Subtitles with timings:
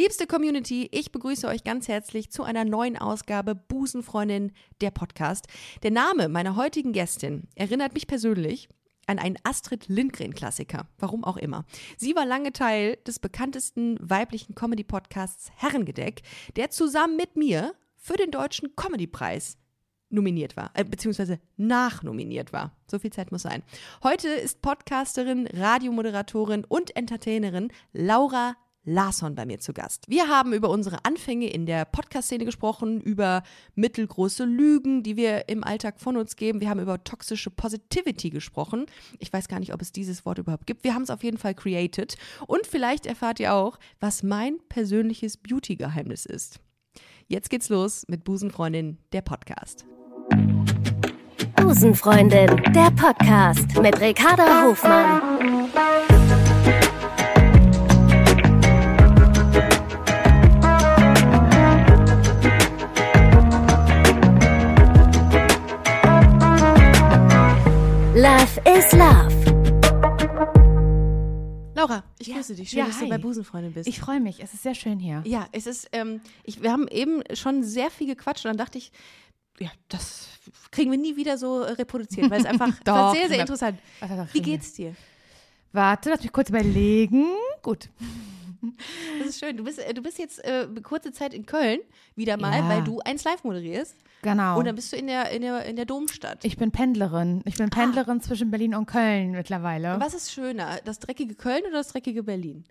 [0.00, 5.46] Liebste Community, ich begrüße euch ganz herzlich zu einer neuen Ausgabe Busenfreundin der Podcast.
[5.82, 8.70] Der Name meiner heutigen Gästin erinnert mich persönlich
[9.06, 10.88] an einen Astrid Lindgren-Klassiker.
[10.98, 11.66] Warum auch immer.
[11.98, 16.22] Sie war lange Teil des bekanntesten weiblichen Comedy-Podcasts Herrengedeck,
[16.56, 19.58] der zusammen mit mir für den Deutschen Comedy-Preis
[20.08, 22.74] nominiert war, äh, beziehungsweise nachnominiert war.
[22.90, 23.62] So viel Zeit muss sein.
[24.02, 30.04] Heute ist Podcasterin, Radiomoderatorin und Entertainerin Laura Larsson bei mir zu Gast.
[30.08, 33.42] Wir haben über unsere Anfänge in der Podcast-Szene gesprochen, über
[33.74, 36.60] mittelgroße Lügen, die wir im Alltag von uns geben.
[36.60, 38.86] Wir haben über toxische Positivity gesprochen.
[39.18, 40.84] Ich weiß gar nicht, ob es dieses Wort überhaupt gibt.
[40.84, 42.16] Wir haben es auf jeden Fall created.
[42.46, 46.60] Und vielleicht erfahrt ihr auch, was mein persönliches Beauty-Geheimnis ist.
[47.28, 49.84] Jetzt geht's los mit Busenfreundin, der Podcast.
[51.56, 55.49] Busenfreundin, der Podcast mit Ricarda Hofmann.
[68.20, 69.32] Love is Love.
[71.74, 72.34] Laura, ich Ja.
[72.34, 72.68] grüße dich.
[72.68, 73.88] Schön, Ja, dass du bei Busenfreundin bist.
[73.88, 75.22] Ich freue mich, es ist sehr schön hier.
[75.24, 78.76] Ja, es ist, ähm, ich, wir haben eben schon sehr viel gequatscht und dann dachte
[78.76, 78.92] ich,
[79.58, 80.28] ja, das
[80.70, 83.78] kriegen wir nie wieder so reproduziert, weil es einfach Doch, war sehr, sehr interessant.
[84.32, 84.94] Wie geht's dir?
[85.72, 87.24] Warte, lass mich kurz überlegen.
[87.62, 87.88] Gut.
[89.18, 89.56] Das ist schön.
[89.56, 91.80] Du bist, äh, du bist jetzt äh, kurze Zeit in Köln
[92.14, 92.68] wieder mal, Ja.
[92.68, 93.96] weil du eins live moderierst.
[94.22, 94.58] Genau.
[94.58, 96.44] Und dann bist du in der, in der, in der Domstadt.
[96.44, 97.42] ich bin Pendlerin.
[97.46, 99.98] Ich bin Pendlerin zwischen Berlin und Köln mittlerweile.
[99.98, 102.64] Was ist schöner, das dreckige Köln oder das dreckige Berlin?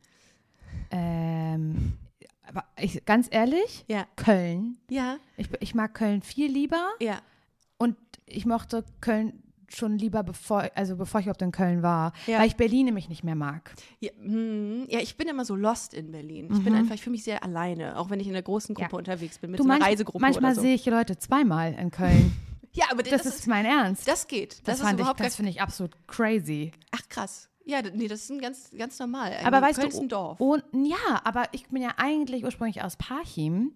[0.92, 1.94] Ähm,
[2.48, 4.06] aber ich, ganz ehrlich, Ja.
[4.16, 4.78] Köln.
[4.90, 7.20] Ja, Ich, ich mag Köln viel lieber ja.
[7.78, 7.96] und
[8.26, 9.42] ich mochte Köln
[9.76, 12.40] schon lieber, bevor, also bevor ich überhaupt in Köln war, Ja.
[12.40, 13.74] weil ich Berlin nämlich nicht mehr mag.
[14.00, 16.50] Ja, hm, ja, ich bin immer so lost in Berlin.
[16.52, 18.88] Ich bin einfach, ich fühle mich sehr alleine, auch wenn ich in einer großen Gruppe
[18.88, 18.94] Mhm.
[18.94, 18.98] Ja.
[18.98, 20.62] unterwegs bin, mit Du, so einer manch, Reisegruppe manchmal so.
[20.62, 22.32] sehe ich Leute zweimal in Köln.
[22.72, 24.08] Ja, aber Das, ist mein Ernst.
[24.08, 24.60] das geht.
[24.68, 26.72] Das, Das, ist ich, das finde ich absolut crazy.
[26.92, 27.50] Ach krass.
[27.66, 29.34] Ja, nee, das ist ein ganz, ganz normal.
[29.44, 30.40] Aber Ein- weißt Köln du, ist ein Dorf.
[30.40, 33.72] Und, ja, aber ich bin ja eigentlich ursprünglich aus Parchim.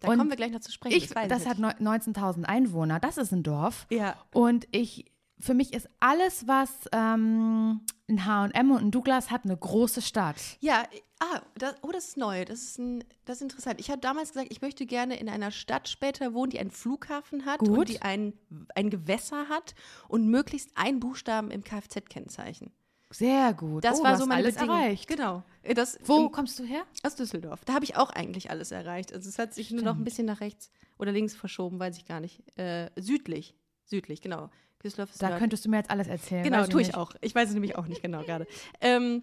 [0.00, 0.96] da und kommen wir gleich noch zu sprechen.
[0.96, 1.48] Ich, das ich.
[1.48, 2.98] hat neun- 19.000 Einwohner.
[2.98, 3.86] Das ist ein Dorf.
[3.90, 4.16] Ja.
[4.32, 5.04] Und ich,
[5.38, 10.36] für mich ist alles, was ähm, ein H&M und ein Douglas hat, eine große Stadt.
[10.60, 10.84] Ja,
[11.20, 12.44] ah, das, oh, das ist neu.
[12.44, 13.80] Das ist, ein, das ist interessant.
[13.80, 17.46] Ich habe damals gesagt, ich möchte gerne in einer Stadt später wohnen, die einen Flughafen
[17.46, 17.88] hat und Gut.
[17.88, 18.34] die ein,
[18.74, 19.74] ein Gewässer hat
[20.08, 22.72] und möglichst einen Buchstaben im Kfz-Kennzeichen.
[23.10, 23.84] Sehr gut.
[23.84, 24.76] Das oh, war so meine alles Bedingung.
[24.76, 25.06] erreicht.
[25.06, 25.44] Genau.
[25.74, 26.82] Das, Wo im- kommst du her?
[27.04, 27.64] Aus Düsseldorf.
[27.64, 29.12] Da habe ich auch eigentlich alles erreicht.
[29.12, 32.06] Also es hat sich nur noch ein bisschen nach rechts oder links verschoben, weiß ich
[32.06, 32.42] gar nicht.
[32.58, 33.54] Äh, südlich.
[33.84, 34.50] Südlich, genau.
[34.84, 35.40] Düsseldorf ist Da nördlich.
[35.40, 36.44] könntest du mir jetzt alles erzählen.
[36.44, 36.96] Genau, tue ich nicht.
[36.96, 37.12] auch.
[37.20, 38.46] Ich weiß es nämlich auch nicht genau gerade.
[38.80, 39.22] Ähm,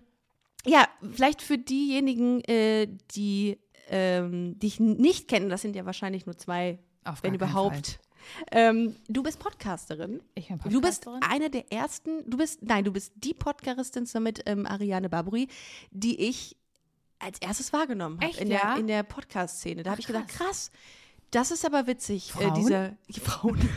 [0.65, 3.57] ja, vielleicht für diejenigen, äh, die
[3.89, 7.99] ähm, dich nicht kennen, das sind ja wahrscheinlich nur zwei, Auf wenn überhaupt.
[8.51, 10.21] Ähm, du bist Podcasterin.
[10.35, 11.23] Ich bin Du bist Podcasterin.
[11.23, 15.47] eine der ersten, du bist, nein, du bist die Podcasterin zusammen mit ähm, Ariane Baburi,
[15.89, 16.55] die ich
[17.17, 18.75] als erstes wahrgenommen habe in, der, ja?
[18.77, 19.81] in der Podcast-Szene.
[19.83, 20.71] Da habe ich gedacht, krass,
[21.31, 22.29] das ist aber witzig.
[22.29, 22.53] Äh, Frauen?
[22.53, 23.69] dieser die Frauen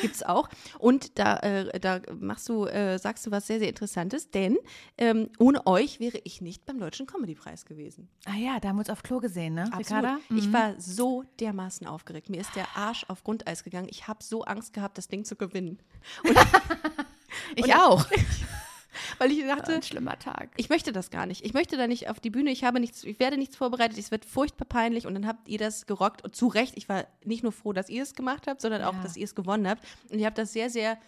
[0.00, 0.48] gibt's auch.
[0.78, 4.56] Und da, äh, da machst du, äh, sagst du was sehr, sehr Interessantes, denn
[4.98, 8.08] ähm, ohne euch wäre ich nicht beim Deutschen Comedy-Preis gewesen.
[8.26, 9.62] Ah ja, da haben wir uns auf Klo gesehen, ne?
[9.64, 9.86] Absolut.
[9.86, 10.18] Ricarda?
[10.34, 10.52] Ich Mhm.
[10.52, 12.28] war so dermaßen aufgeregt.
[12.30, 13.88] Mir ist der Arsch auf Grundeis gegangen.
[13.90, 15.78] Ich habe so Angst gehabt, das Ding zu gewinnen.
[17.56, 18.06] ich und- auch.
[19.18, 20.50] Weil ich dachte, Ein schlimmer Tag.
[20.56, 21.44] ich möchte das gar nicht.
[21.44, 22.50] Ich möchte da nicht auf die Bühne.
[22.50, 23.98] Ich habe nichts, ich werde nichts vorbereitet.
[23.98, 26.74] Es wird furchtbar peinlich und dann habt ihr das gerockt und zu Recht.
[26.76, 29.02] Ich war nicht nur froh, dass ihr es gemacht habt, sondern auch, Ja.
[29.02, 29.82] dass ihr es gewonnen habt.
[30.10, 30.98] Und ihr habt das sehr, sehr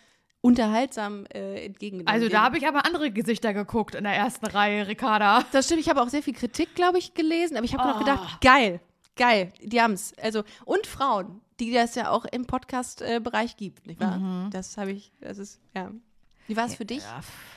[0.42, 2.12] unterhaltsam äh, entgegengenommen.
[2.14, 5.44] Also da habe ich aber andere Gesichter geguckt in der ersten Reihe, Ricarda.
[5.52, 5.80] Das stimmt.
[5.80, 7.56] Ich habe auch sehr viel Kritik, glaube ich, gelesen.
[7.56, 7.98] Aber ich habe noch Oh.
[8.00, 8.80] gedacht, geil,
[9.16, 9.52] geil.
[9.60, 10.12] Die haben's.
[10.22, 14.18] Also und Frauen, die das ja auch im Podcast-Bereich gibt, nicht wahr?
[14.18, 14.50] Mhm.
[14.50, 15.10] Das habe ich.
[15.20, 15.90] Das ist ja.
[16.46, 17.02] Wie war es für dich?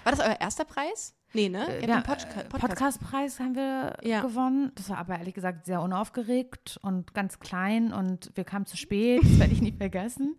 [0.04, 1.16] War das euer erster Preis?
[1.34, 1.60] Nee, ne?
[1.60, 2.62] Ihr habt Ja, den Podca äh, Podcast.
[2.62, 4.22] Podcastpreis haben wir Ja.
[4.22, 4.72] gewonnen.
[4.74, 9.22] Das war aber ehrlich gesagt sehr unaufgeregt und ganz klein und wir kamen zu spät.
[9.24, 10.36] Das werde ich nie vergessen.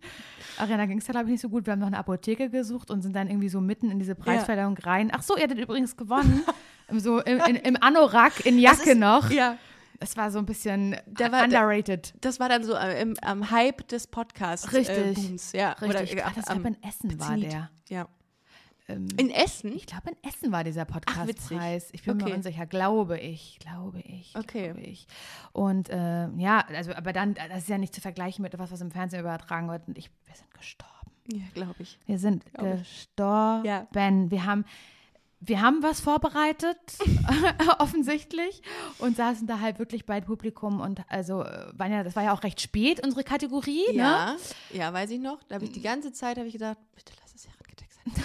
[0.57, 1.65] Ariana ging es ja, glaube ich, nicht so gut.
[1.65, 4.77] Wir haben noch eine Apotheke gesucht und sind dann irgendwie so mitten in diese Preisverleihung
[4.79, 5.11] rein.
[5.13, 6.43] Ach so, ihr hattet übrigens gewonnen.
[6.91, 9.29] so im, in, im Anorak, in Jacke ist- noch.
[9.31, 9.55] Ja.
[10.03, 12.15] Es war so ein bisschen Der war- underrated.
[12.21, 14.73] Das war dann so äh, im, am Hype des Podcasts.
[14.73, 14.97] Richtig.
[14.97, 15.71] Äh, Booms, ja.
[15.73, 16.13] Richtig.
[16.13, 17.69] Oder, Ach, das war am in Essen war der.
[17.87, 18.07] Ja.
[18.95, 19.75] Ähm, In Essen?
[19.75, 20.85] ich glaube, in Essen war dieser.
[20.85, 21.89] Podcastpreis.
[21.91, 22.25] Ich bin Okay.
[22.29, 22.65] mir unsicher.
[22.65, 24.35] Glaube ich, glaube ich.
[24.35, 24.65] Okay.
[24.71, 25.07] Glaube ich.
[25.53, 28.81] Und äh, ja, also, aber dann, das ist ja nicht zu vergleichen mit etwas, was
[28.81, 29.87] im Fernsehen übertragen wird.
[29.87, 30.91] Und ich, wir sind gestorben.
[31.31, 31.99] Ja, glaube ich.
[32.07, 33.65] Wir sind Glaub gestorben.
[33.65, 33.87] Ja.
[33.91, 34.65] Wir haben,
[35.39, 36.77] wir haben was vorbereitet,
[37.79, 38.61] offensichtlich,
[38.99, 42.33] und saßen da halt wirklich bei Publikum und also äh, waren ja, das war ja
[42.33, 43.95] auch recht spät, unsere Kategorie, ne?
[43.97, 44.35] Ja,
[44.73, 45.41] ja, weiß ich noch.
[45.47, 48.23] Da habe ich die ganze Zeit habe ich gedacht, bitte lass es Herrengedeck sein.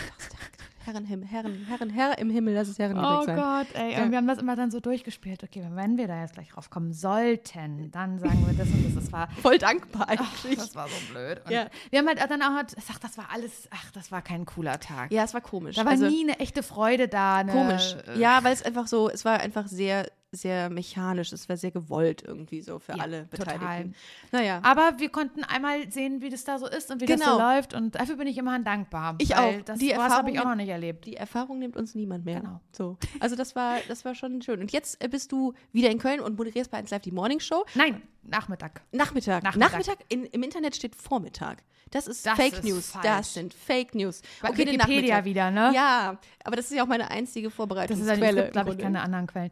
[0.87, 0.97] Herrengedeck.
[0.97, 3.37] Herren, Himmel, Herren, Herren, Herr im Himmel, lass es Herrengedeck Oh sein.
[3.37, 3.93] Gott, ey.
[3.93, 4.03] Ja.
[4.03, 5.43] Und wir haben das immer dann so durchgespielt.
[5.43, 9.05] Okay, wenn wir da jetzt gleich raufkommen sollten, dann sagen wir das und das.
[9.05, 10.57] Das war, Voll dankbar ach, eigentlich.
[10.57, 11.43] das war so blöd.
[11.45, 11.67] Und Ja.
[11.91, 15.11] Wir haben halt dann auch, ach, das war alles, ach, das war kein cooler Tag.
[15.13, 15.77] ja, es war komisch.
[15.77, 17.37] Da war also, nie eine echte Freude da.
[17.37, 17.97] Eine, komisch.
[18.17, 20.07] Ja, weil es einfach so, es war einfach sehr,
[20.37, 21.33] sehr mechanisch.
[21.33, 23.59] Es war sehr gewollt irgendwie so für Ja, alle total.
[23.59, 23.95] Beteiligten.
[24.33, 24.61] Naja.
[24.63, 27.33] Aber wir konnten einmal sehen, wie das da so ist und wie das Genau.
[27.35, 27.75] so läuft.
[27.75, 29.15] Und dafür bin ich immerhin dankbar.
[29.19, 29.53] Ich auch.
[29.65, 31.07] Das, Die sowas habe Erfahrung ich auch noch nicht erlebt.
[31.07, 32.41] Die Erfahrung nimmt uns niemand mehr.
[32.41, 32.61] Genau.
[32.73, 32.97] So.
[33.21, 34.61] Also das war, das war schon schön.
[34.61, 37.41] Und jetzt äh, bist du wieder in Köln und moderierst bei 1 Live die Morning
[37.41, 37.65] Show.
[37.75, 38.83] Nein, Nachmittag.
[38.93, 39.43] Nachmittag.
[39.45, 39.71] Nachmittag.
[39.73, 41.63] Nachmittag, in, im Internet steht Vormittag.
[41.91, 42.91] Das ist Das Fake ist News.
[42.91, 43.05] falsch.
[43.07, 44.21] Das sind Fake News.
[44.43, 45.71] Bei den Wikipedia wieder, ne?
[45.73, 48.41] Ja, aber das ist ja auch meine einzige Das ist Vorbereitungsquelle.
[48.41, 49.51] ja, im glaube ich, keine anderen Quellen.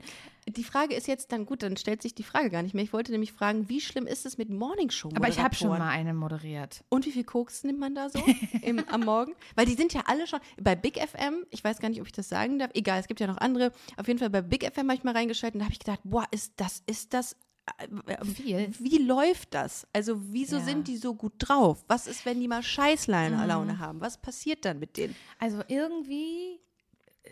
[0.48, 2.84] Die Frage ist jetzt dann gut, dann stellt sich die Frage gar nicht mehr.
[2.84, 5.68] Ich wollte nämlich fragen, wie schlimm ist es mit Morning Show Aber ich habe schon
[5.68, 6.84] mal eine moderiert.
[6.88, 8.22] Und wie viel Koks nimmt man da so
[8.62, 9.32] im, am Morgen?
[9.54, 12.12] Weil die sind ja alle schon bei Big FM, ich weiß gar nicht, ob ich
[12.12, 13.72] das sagen darf, egal, es gibt ja noch andere.
[13.96, 16.00] Auf jeden Fall bei Big FM habe ich mal reingeschaltet und da habe ich gedacht,
[16.04, 17.36] boah, ist das, ist das
[17.78, 18.68] äh, äh, Viel.
[18.78, 19.86] Wie läuft das?
[19.92, 20.62] Also, wieso Ja.
[20.62, 20.66] Mhm.
[20.66, 21.84] sind die so gut drauf?
[21.88, 24.00] Was ist, wenn die mal Scheißlaune Laune haben?
[24.00, 25.16] Was passiert dann mit denen?
[25.38, 26.60] Also irgendwie,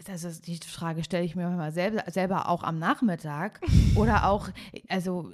[0.06, 3.60] das ist die Frage stelle ich mir mal selber, selber auch am Nachmittag
[3.94, 4.48] oder auch,
[4.88, 5.30] also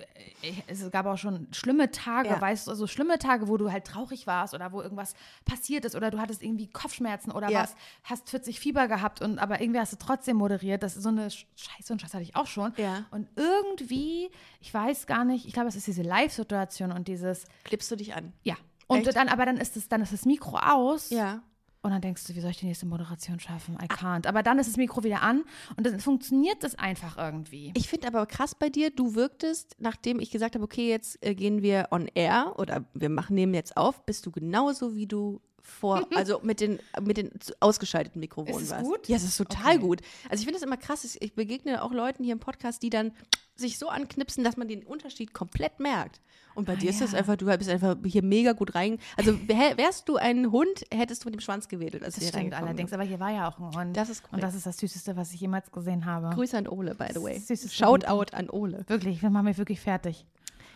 [0.67, 2.41] es gab auch schon schlimme Tage, Ja.
[2.41, 5.15] weißt du, so schlimme Tage, wo du halt traurig warst oder wo irgendwas
[5.45, 7.63] passiert ist oder du hattest irgendwie Kopfschmerzen oder Ja.
[7.63, 10.83] was, hast 40 Fieber gehabt und aber irgendwie hast du trotzdem moderiert.
[10.83, 12.73] Das ist so eine Sch- Scheiße und Scheiß hatte ich auch schon.
[12.77, 13.05] Ja.
[13.13, 14.29] Und irgendwie,
[14.61, 18.15] ich weiß gar nicht, ich glaube, es ist diese Live-Situation und dieses, Klippst du dich
[18.15, 18.33] an?
[18.43, 18.57] ja.
[18.91, 19.17] Und Echt?
[19.17, 21.11] dann, aber dann ist es, dann ist das Mikro aus.
[21.11, 21.43] Ja.
[21.81, 23.77] Und dann denkst du, wie soll ich die nächste Moderation schaffen?
[23.81, 24.27] I can't.
[24.27, 25.45] Aber dann ist das Mikro wieder an
[25.77, 27.73] und dann funktioniert das einfach irgendwie.
[27.77, 31.35] Ich finde aber krass bei dir, du wirktest, nachdem ich gesagt habe, okay, jetzt äh,
[31.35, 35.41] gehen wir on air oder wir machen nehmen jetzt auf, bist du genauso wie du
[35.69, 37.31] vor, also mit den, mit den
[37.61, 39.09] ausgeschalteten Mikrofonen Ist es gut?
[39.09, 39.79] Ja, es ist total Okay.
[39.79, 40.01] gut.
[40.29, 41.05] Also ich finde das immer krass.
[41.21, 43.13] Ich- begegne auch Leuten hier im Podcast, die dann
[43.55, 46.21] sich so anknipsen, dass man den Unterschied komplett merkt.
[46.55, 48.99] Und bei Ah, dir ist das einfach, du bist einfach hier mega gut rein.
[49.17, 52.03] Also wär, wärst du ein Hund, hättest du mit dem Schwanz gewedelt.
[52.05, 53.97] Als Das stimmt allerdings, aber hier war ja auch ein Hund.
[53.97, 54.45] Das ist Und korrekt.
[54.45, 56.31] das ist das Süßeste, was ich jemals gesehen habe.
[56.35, 57.39] Grüße an Ole, by the way.
[57.39, 58.85] Süßes Shoutout an Ole.
[58.89, 60.25] Wirklich, wir machen mich wirklich fertig.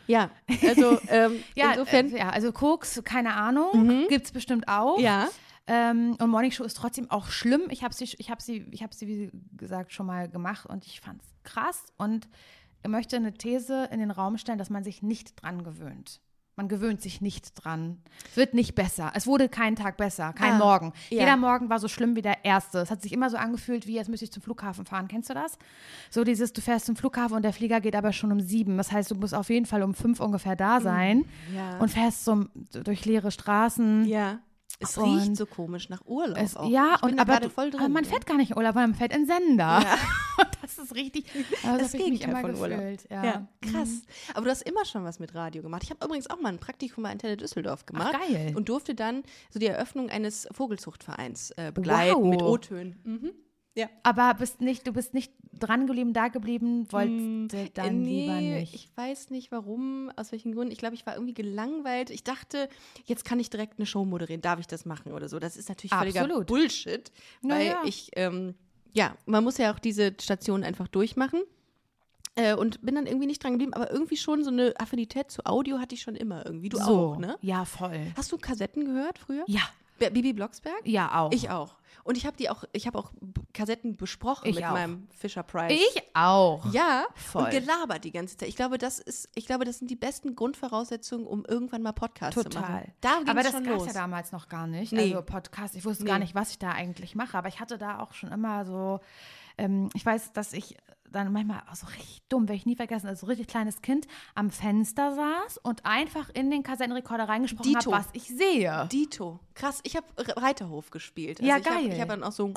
[0.06, 0.30] Ja,
[0.66, 2.12] also ähm, Ja, insofern.
[2.12, 4.98] äh, ja also Koks, keine Ahnung, gibt es bestimmt auch.
[5.00, 5.28] ja.
[5.68, 7.68] Ähm, und Morning Show ist trotzdem auch schlimm.
[7.70, 10.84] Ich habe sie, ich habe sie, ich habe sie, wie gesagt, schon mal gemacht und
[10.86, 12.28] ich fand es krass und
[12.84, 16.20] möchte eine These in den Raum stellen, dass man sich nicht dran gewöhnt.
[16.54, 17.98] Man gewöhnt sich nicht dran.
[18.30, 19.10] Es wird nicht besser.
[19.14, 20.92] Es wurde kein Tag besser, kein Ah, Morgen.
[21.08, 21.20] ja.
[21.20, 22.78] Jeder Morgen war so schlimm wie der erste.
[22.80, 25.08] Es hat sich immer so angefühlt, wie jetzt müsste ich zum Flughafen fahren.
[25.08, 25.56] Kennst du das?
[26.10, 28.76] So dieses, du fährst zum Flughafen und der Flieger geht aber schon um sieben.
[28.76, 31.78] Das heißt, du musst auf jeden Fall um fünf ungefähr da sein Mm, Ja.
[31.78, 32.44] und fährst so
[32.84, 34.04] durch leere Straßen.
[34.04, 34.38] Ja.
[34.82, 36.36] Es Und- riecht so komisch nach Urlaub.
[36.38, 37.80] Es, ja, und aber, du- voll drin.
[37.80, 39.80] aber man fährt gar nicht in Urlaub, man fährt in Sender.
[39.82, 39.96] Ja.
[40.62, 41.26] Das ist richtig.
[41.64, 42.78] Also Das hab ich mich Gegenteil immer von Urlaub.
[42.78, 43.06] gefühlt.
[43.10, 43.24] Ja.
[43.24, 44.02] Ja, krass.
[44.32, 45.82] Aber du hast immer schon was mit Radio gemacht.
[45.82, 48.12] Ich habe übrigens auch mal ein Praktikum bei Antenne Düsseldorf gemacht.
[48.28, 48.52] geil.
[48.56, 52.24] Und durfte dann so die Eröffnung eines Vogelzuchtvereins äh, begleiten Wow.
[52.30, 52.96] mit O-Tönen.
[53.04, 53.32] Mhm.
[53.74, 53.88] Ja.
[54.02, 58.40] Aber bist nicht, du bist nicht dran geblieben, da geblieben, wollte dann Äh, nee, lieber
[58.40, 58.74] nicht.
[58.74, 60.72] Ich weiß nicht warum, aus welchen Gründen.
[60.72, 62.10] Ich glaube, ich war irgendwie gelangweilt.
[62.10, 62.68] Ich dachte,
[63.04, 64.42] jetzt kann ich direkt eine Show moderieren.
[64.42, 65.38] Darf ich das machen oder so?
[65.38, 66.46] Das ist natürlich völliger Absolut.
[66.46, 67.10] Bullshit.
[67.40, 67.82] Weil ja.
[67.84, 68.54] ich, ähm,
[68.92, 71.42] ja, man muss ja auch diese Station einfach durchmachen.
[72.34, 75.44] Äh, und bin dann irgendwie nicht dran geblieben, aber irgendwie schon so eine Affinität zu
[75.44, 76.70] Audio hatte ich schon immer irgendwie.
[76.70, 77.36] Du so, auch, ne?
[77.42, 78.06] Ja, voll.
[78.16, 79.44] Hast du Kassetten gehört früher?
[79.48, 79.60] Ja,
[80.10, 80.80] Bibi Blocksberg?
[80.84, 81.32] ja auch.
[81.32, 81.76] Ich auch.
[82.04, 83.12] Und ich habe die auch, ich habe auch
[83.54, 84.72] Kassetten besprochen Ich mit auch.
[84.72, 85.72] meinem Fisher Price.
[85.94, 86.72] Ich auch.
[86.72, 87.44] Ja, Voll.
[87.44, 88.48] und gelabert die ganze Zeit.
[88.48, 92.34] Ich glaube, das ist, ich glaube, das sind die besten Grundvoraussetzungen, um irgendwann mal Podcasts
[92.34, 92.62] zu Total.
[92.62, 92.92] machen.
[93.00, 94.92] Da ging's aber das gab es ja damals noch gar nicht.
[94.92, 95.12] Nee.
[95.14, 96.10] Also Podcast, ich wusste Nee.
[96.10, 98.98] gar nicht, was ich da eigentlich mache, aber ich hatte da auch schon immer so,
[99.58, 100.76] ähm, ich weiß, dass ich
[101.12, 104.06] dann manchmal auch so richtig dumm, werde ich nie vergessen, als so richtig kleines Kind
[104.34, 108.88] am Fenster saß und einfach in den Kassettenrekorder reingesprochen habe, was ich sehe.
[108.90, 109.38] Dito.
[109.54, 111.40] Krass, ich habe Reiterhof gespielt.
[111.40, 111.92] Ja, ich hab- geil.
[111.92, 112.52] ich habe dann auch so,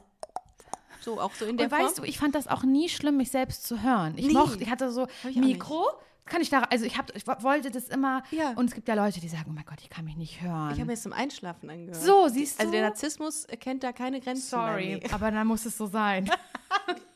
[1.01, 2.05] so auch so in der Und weißt du, Form.
[2.09, 4.13] ich fand das auch nie schlimm, mich selbst zu hören.
[4.17, 4.33] Ich Nee.
[4.33, 5.85] mochte, ich hatte so ich Mikro.
[6.27, 8.23] Kann ich da, also ich, hab, ich wo- wollte das immer.
[8.31, 8.53] Ja.
[8.55, 10.71] Und es gibt ja Leute, die sagen, oh mein Gott, ich kann mich nicht hören.
[10.71, 12.01] Ich habe mir jetzt zum Einschlafen angehört.
[12.01, 12.87] So, siehst Also der du?
[12.87, 14.41] Narzissmus kennt da keine Grenzen.
[14.49, 16.27] Sorry, aber dann muss es so sein.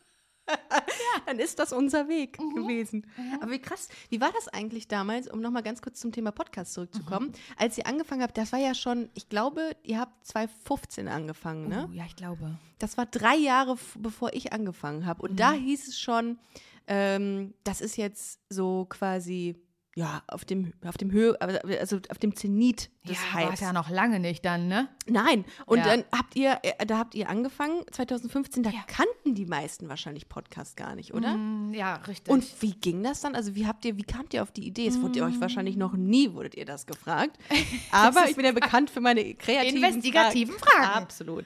[1.26, 3.06] Dann ist das unser Weg gewesen.
[3.42, 6.74] Aber wie krass, wie war das eigentlich damals, um nochmal ganz kurz zum Thema Podcast
[6.74, 7.34] zurückzukommen?
[7.58, 11.88] Als ihr angefangen habt, das war ja schon, ich glaube, ihr habt 2015 angefangen, ne?
[11.90, 12.58] Oh, ja, ich glaube.
[12.80, 15.22] Das war drei Jahre, bevor ich angefangen habe.
[15.22, 16.40] Und da hieß es schon,
[16.88, 19.56] ähm, das ist jetzt so quasi,
[19.96, 23.60] ja, auf dem, auf dem Höhe, also auf dem Zenit des ja, war Hypes.
[23.60, 24.88] ja noch lange nicht dann, ne?
[25.08, 25.44] Nein.
[25.66, 25.86] Und Ja.
[25.86, 28.84] dann habt ihr, äh, da habt ihr angefangen, 2015, da Ja.
[28.88, 31.36] kannten die meisten wahrscheinlich Podcast gar nicht, oder?
[31.36, 32.32] Mm, ja, richtig.
[32.32, 33.36] Und wie ging das dann?
[33.36, 34.88] Also wie habt ihr, wie kamt ihr auf die Idee?
[34.88, 37.38] Es wurde ihr euch wahrscheinlich noch nie, wurdet ihr das gefragt.
[37.92, 40.84] Aber ich bin ja bekannt für meine kreativen Investigativen Fragen.
[40.84, 41.04] Fragen.
[41.04, 41.46] Absolut.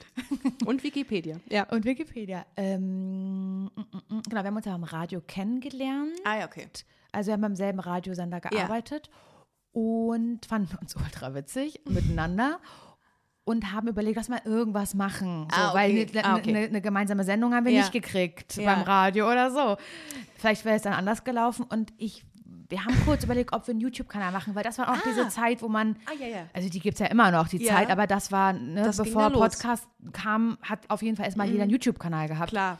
[0.66, 1.40] Und Wikipedia.
[1.48, 1.64] Ja.
[1.70, 2.44] Und Wikipedia.
[2.56, 6.12] Ähm, mm, mm, mm, genau, wir haben uns ja am Radio kennengelernt.
[6.24, 6.68] Ah ja, okay.
[7.14, 9.08] Also wir haben beim selben Radiosender gearbeitet
[9.72, 12.58] und fanden uns ultra witzig miteinander
[13.44, 15.48] und haben überlegt, lass mal irgendwas machen.
[15.50, 16.08] So, Ah, Weil okay.
[16.12, 16.50] eine, Ah, okay.
[16.56, 17.80] eine, eine gemeinsame Sendung haben wir Ja.
[17.80, 18.74] nicht gekriegt Ja.
[18.74, 19.76] beim Radio oder so.
[20.38, 22.24] Vielleicht wäre es dann anders gelaufen und ich,
[22.70, 25.60] wir haben kurz überlegt, ob wir einen YouTube-Kanal machen, weil das war auch diese Zeit,
[25.60, 26.38] wo man, Ah, ja, ja.
[26.54, 27.74] also die gibt es ja immer noch, die Ja.
[27.74, 29.28] Zeit, aber das war, ne, Das bevor.
[29.28, 29.34] Mhm.
[29.34, 32.78] Podcast kam, hat auf jeden Fall erstmal jeder einen YouTube-Kanal gehabt Klar.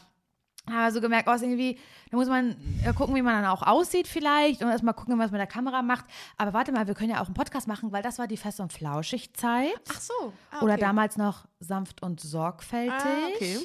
[0.71, 1.78] Habe so gemerkt, oh, irgendwie,
[2.11, 5.30] da muss man äh, gucken, wie man dann auch aussieht vielleicht und erstmal gucken, was
[5.30, 6.06] man mit der Kamera macht.
[6.38, 8.61] Aber warte mal, wir können ja auch einen Podcast machen, weil das war die Fest-
[8.61, 9.75] und Flauschig-Zeit.
[9.90, 10.33] Ach so.
[10.50, 10.80] Ah, Oder okay.
[10.80, 12.92] damals noch sanft und sorgfältig.
[12.92, 13.59] Ah, okay.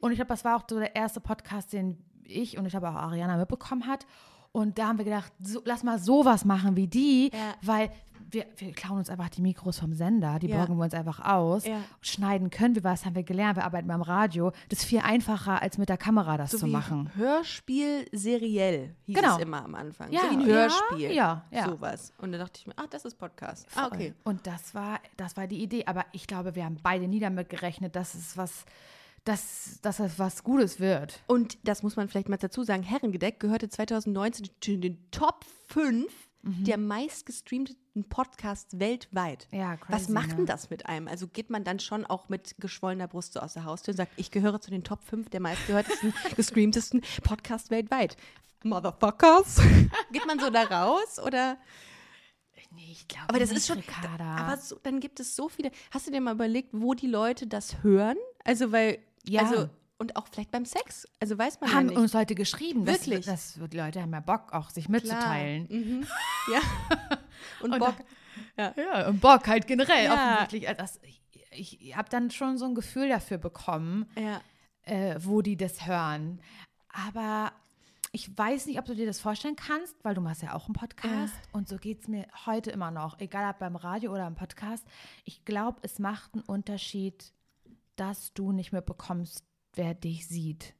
[0.00, 2.88] Und ich glaube, das war auch so der erste Podcast, den ich und ich habe
[2.88, 4.06] auch Ariana mitbekommen hat.
[4.52, 7.54] Und da haben wir gedacht, so, lass mal sowas machen wie die, Ja.
[7.62, 7.90] weil
[8.32, 10.56] wir, wir klauen uns einfach die Mikros vom Sender, die Ja.
[10.58, 11.64] borgen wir uns einfach aus.
[11.66, 11.80] Ja.
[12.00, 14.52] Schneiden können wir was, haben wir gelernt, wir arbeiten beim Radio.
[14.68, 17.10] Das ist viel einfacher, als mit der Kamera das so zu machen.
[17.14, 19.36] Hörspiel seriell hieß Genau.
[19.36, 20.10] es immer am Anfang.
[20.12, 21.12] Ja, so wie ein Hörspiel.
[21.12, 21.66] ja, ja.
[21.66, 22.12] Sowas.
[22.18, 23.66] Und da dachte ich mir, ah, das ist Podcast.
[23.74, 24.14] Ah, okay.
[24.24, 25.84] Und das war, das war die Idee.
[25.86, 28.64] Aber ich glaube, wir haben beide nie damit gerechnet, dass es was,
[29.24, 31.22] dass, dass es was Gutes wird.
[31.26, 36.06] Und das muss man vielleicht mal dazu sagen, Herrengedeck gehörte 2019 zu den Top 5
[36.42, 37.76] der meistgestreamten
[38.08, 39.46] Podcasts weltweit.
[39.52, 40.36] Ja, crazy, Was macht ne?
[40.36, 41.06] denn das mit einem?
[41.06, 44.12] Also geht man dann schon auch mit geschwollener Brust so aus der Haustür und sagt,
[44.16, 48.16] ich gehöre zu den Top 5 der meistgehörtesten, gestreamtesten Podcasts weltweit.
[48.64, 49.60] Motherfuckers.
[50.12, 51.58] geht man so da raus oder?
[52.74, 53.78] Nee, ich glaube Aber das nicht, ist schon.
[53.78, 54.36] Ricarda.
[54.36, 55.70] Aber so, dann gibt es so viele.
[55.90, 58.16] Hast du dir mal überlegt, wo die Leute das hören?
[58.44, 58.98] Also, weil.
[59.24, 59.42] Ja.
[59.42, 59.68] Also,
[60.02, 61.08] und auch vielleicht beim Sex.
[61.20, 61.98] Also weiß man haben ja nicht.
[61.98, 62.86] uns Leute geschrieben.
[62.86, 63.24] Wirklich?
[63.24, 65.66] Das, die Leute haben ja Bock, auch sich mitzuteilen.
[65.70, 66.06] Mhm.
[66.52, 66.60] Ja.
[67.62, 67.94] Und, Und Bock.
[68.56, 70.04] Ja, und Bock halt generell.
[70.04, 70.34] Ja.
[70.34, 70.68] Offensichtlich.
[70.68, 71.22] Also das, ich
[71.80, 74.40] ich habe dann schon so ein Gefühl dafür bekommen, Ja.
[74.82, 76.40] äh, wo die das hören.
[76.88, 77.52] Aber
[78.12, 80.74] ich weiß nicht, ob du dir das vorstellen kannst, weil du machst ja auch einen
[80.74, 81.34] Podcast.
[81.52, 84.84] Und so geht es mir heute immer noch, egal ob beim Radio oder im Podcast.
[85.24, 87.32] Ich glaube, es macht einen Unterschied,
[87.96, 89.44] dass du nicht mehr bekommst,
[89.74, 90.74] wer dich sieht.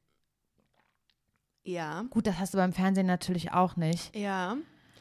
[1.63, 2.03] Ja.
[2.09, 4.15] Gut, das hast du beim Fernsehen natürlich auch nicht.
[4.15, 4.57] Ja.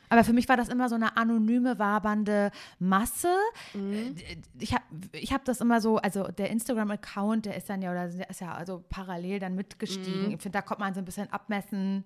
[0.08, 3.34] Aber für mich war das immer so eine anonyme, wabernde Masse.
[3.72, 4.14] Mhm.
[4.18, 7.90] Äh, Ich habe ich hab das immer so, also der Instagram-Account, der ist dann ja,
[7.90, 10.26] oder der ist ja also parallel dann mitgestiegen.
[10.26, 10.34] Mhm.
[10.34, 12.04] Ich finde, da kommt man so ein bisschen abmessen,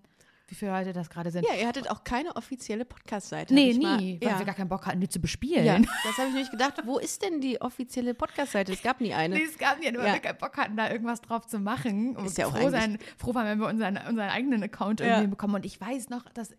[0.48, 1.44] wie viele Leute das gerade sind.
[1.48, 3.52] Ja, ihr hattet auch keine offizielle Podcast-Seite.
[3.52, 4.38] nee, ich mal- nie, weil ja.
[4.38, 5.64] wir gar keinen Bock hatten, die zu bespielen.
[5.64, 6.74] ja, das habe ich nämlich gedacht.
[6.84, 8.72] Wo ist denn die offizielle Podcast-Seite?
[8.72, 9.34] Es gab nie eine.
[9.36, 10.14] Nee, es gab ja nur, weil Ja.
[10.14, 12.16] wir keinen Bock hatten, da irgendwas drauf zu machen.
[12.16, 15.26] Und Ist ja auch froh, sein, froh waren, wenn wir unseren, unseren eigenen Account irgendwie
[15.28, 15.56] bekommen.
[15.56, 16.54] Und ich weiß noch, dass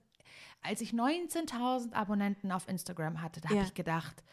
[0.68, 3.56] als ich 19.000 Abonnenten auf Instagram hatte, da Ja.
[3.56, 4.24] habe ich gedacht,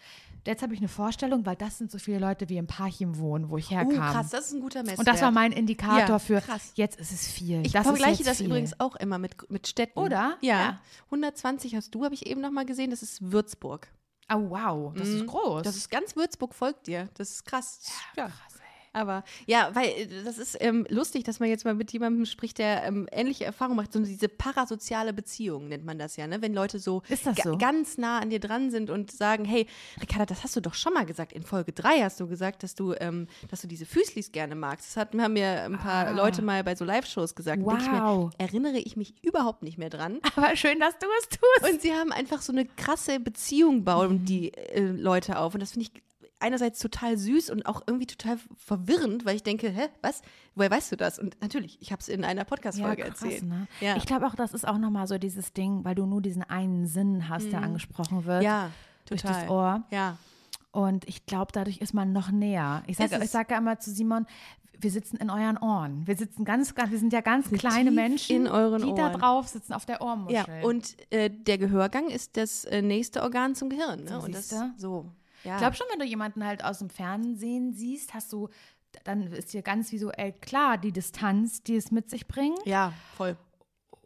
[0.46, 3.48] jetzt habe ich eine Vorstellung, weil das sind so viele Leute, wie im Parchim wohnen,
[3.50, 3.94] wo ich Uh, herkam.
[4.12, 4.98] krass, das ist ein guter Messwert.
[4.98, 6.72] Und das war mein Indikator Ja, für, krass.
[6.74, 7.64] jetzt ist es viel.
[7.64, 8.46] Ich das vergleiche das viel.
[8.46, 9.98] übrigens auch immer mit, mit Städten.
[9.98, 10.36] Oder?
[10.40, 10.60] Ja.
[10.60, 10.80] Ja.
[11.06, 12.90] 120 hast du, habe ich eben noch mal gesehen.
[12.90, 13.88] Das ist Würzburg.
[14.32, 15.62] Oh, wow, das ist groß.
[15.64, 17.10] Das ist ganz Würzburg folgt dir.
[17.14, 17.80] Das ist krass.
[18.16, 18.53] Ja, krass.
[18.94, 22.58] Aber ja, weil äh, das ist ähm, lustig, dass man jetzt mal mit jemandem spricht,
[22.58, 23.92] der ähm, ähnliche Erfahrungen macht.
[23.92, 26.40] So diese parasoziale Beziehung nennt man das ja, ne?
[26.40, 27.58] Wenn Leute so, Ist das ga- so?
[27.58, 29.66] ganz nah an dir dran sind und sagen, hey,
[30.00, 31.32] Ricarda, das hast du doch schon mal gesagt.
[31.32, 34.86] In Folge 3 hast du gesagt, dass du, ähm, dass du diese Füßlis gerne magst.
[34.90, 37.60] Das hat, haben mir ein paar Leute mal bei so Live-Shows gesagt.
[37.66, 38.14] Denk Ich Ah.
[38.16, 38.30] Wow.
[38.38, 40.20] mir, erinnere ich mich überhaupt nicht mehr dran.
[40.36, 41.72] Aber schön, dass du es tust.
[41.72, 45.54] Und sie haben einfach so eine krasse Beziehung bauen die äh, Leute auf.
[45.54, 46.02] Und das finde ich
[46.44, 50.22] einerseits total süß und auch irgendwie total verwirrend, weil ich denke, hä, was?
[50.54, 51.18] Woher weißt du das?
[51.18, 53.42] Und natürlich, ich habe es in einer Podcast-Folge krass, erzählt.
[53.44, 53.66] Ne?
[53.80, 53.96] Ja.
[53.96, 56.86] Ich glaube auch, das ist auch nochmal so dieses Ding, weil du nur diesen einen
[56.86, 58.40] Sinn hast, der angesprochen wird.
[58.40, 58.44] Mhm.
[58.44, 58.70] ja,
[59.06, 59.40] durch total.
[59.42, 59.82] das Ohr.
[59.90, 60.18] Ja.
[60.70, 62.82] Und ich glaube, dadurch ist man noch näher.
[62.86, 64.26] Ich sage ich sag ja immer zu Simon,
[64.78, 66.06] wir sitzen in euren Ohren.
[66.06, 69.10] Wir sitzen ganz, ganz wir sind ja ganz Sind kleine Menschen, in euren die da
[69.10, 69.20] Ohren.
[69.20, 70.34] drauf sitzen auf der Ohrmuschel.
[70.34, 74.04] Ja, und äh, der Gehörgang ist das äh, nächste Organ zum Gehirn.
[74.04, 74.10] Ne?
[74.10, 75.06] So, und das so.
[75.44, 75.54] Ja.
[75.54, 78.48] ich glaube schon, wenn du jemanden halt aus dem Fernsehen siehst, hast du
[79.02, 82.64] dann ist dir ganz visuell klar die Distanz, die es mit sich bringt.
[82.64, 83.36] Ja, voll.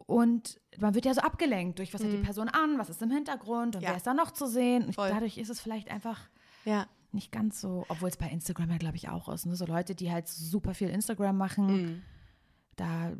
[0.07, 3.11] Und man wird ja so abgelenkt durch, was hat die Person an, was ist im
[3.11, 3.83] Hintergrund und Mhm.
[3.83, 3.89] Ja.
[3.91, 4.85] wer ist da noch zu sehen.
[4.85, 5.09] Und Voll.
[5.09, 6.19] dadurch ist es vielleicht einfach
[6.65, 6.87] Ja.
[7.11, 9.45] nicht ganz so, obwohl es bei Instagram ja, glaube ich, auch ist.
[9.45, 9.55] Ne?
[9.55, 12.01] So Leute, die halt super viel Instagram machen, Mhm.
[12.75, 13.15] da äh,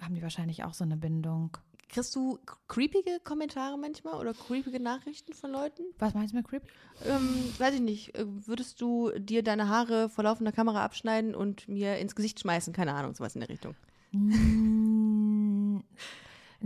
[0.00, 1.56] haben die wahrscheinlich auch so eine Bindung.
[1.88, 2.38] Kriegst du
[2.68, 5.82] creepige Kommentare manchmal oder creepige Nachrichten von Leuten?
[5.98, 6.66] Was meinst du mit creepy?
[7.04, 8.14] Ähm, weiß ich nicht.
[8.16, 12.72] Äh, Würdest du dir deine Haare vor laufender Kamera abschneiden und mir ins Gesicht schmeißen?
[12.72, 13.74] Keine Ahnung, sowas in der Richtung.
[14.12, 15.80] Mm,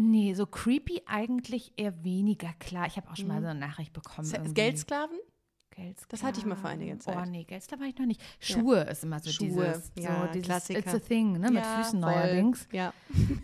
[0.00, 2.87] Nee, so creepy eigentlich eher weniger klar.
[2.87, 4.30] Ich habe auch schon mal so eine Nachricht bekommen.
[4.30, 4.54] Irgendwie.
[4.54, 5.18] Geldsklaven?
[5.78, 6.08] Geldsklaven.
[6.11, 7.16] Das hatte ich mal vor einiger Zeit.
[7.16, 8.20] Oh nee, Geldsklaven habe ich noch nicht.
[8.40, 10.78] Schuhe ist immer so Schuhe, dieses, ja, so dieses Klassiker.
[10.80, 12.12] It's a thing, ne, mit Ja, Füßen voll.
[12.12, 12.68] neuerdings.
[12.73, 12.92] Ja.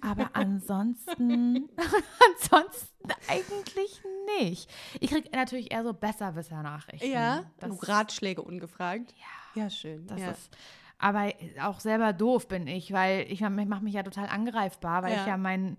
[0.03, 1.69] Aber ansonsten,
[2.41, 4.03] ansonsten eigentlich
[4.41, 4.71] nicht.
[5.00, 7.11] Ich kriege natürlich eher so Besserwisser-Nachrichten.
[7.11, 9.14] Ja, das, Ratschläge ungefragt.
[9.17, 9.62] Ja.
[9.62, 10.07] Ja, schön.
[10.07, 10.31] das ja.
[10.33, 10.50] ist.
[10.99, 15.12] Aber auch selber doof bin ich, weil ich, ich mache mich ja total angreifbar, weil
[15.12, 15.21] Ja.
[15.21, 15.76] ich ja mein,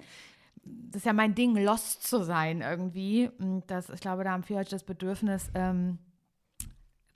[0.63, 3.29] das ist ja mein Ding, lost zu sein irgendwie.
[3.39, 5.97] Und das, ich glaube, da haben viele Leute das Bedürfnis, ähm,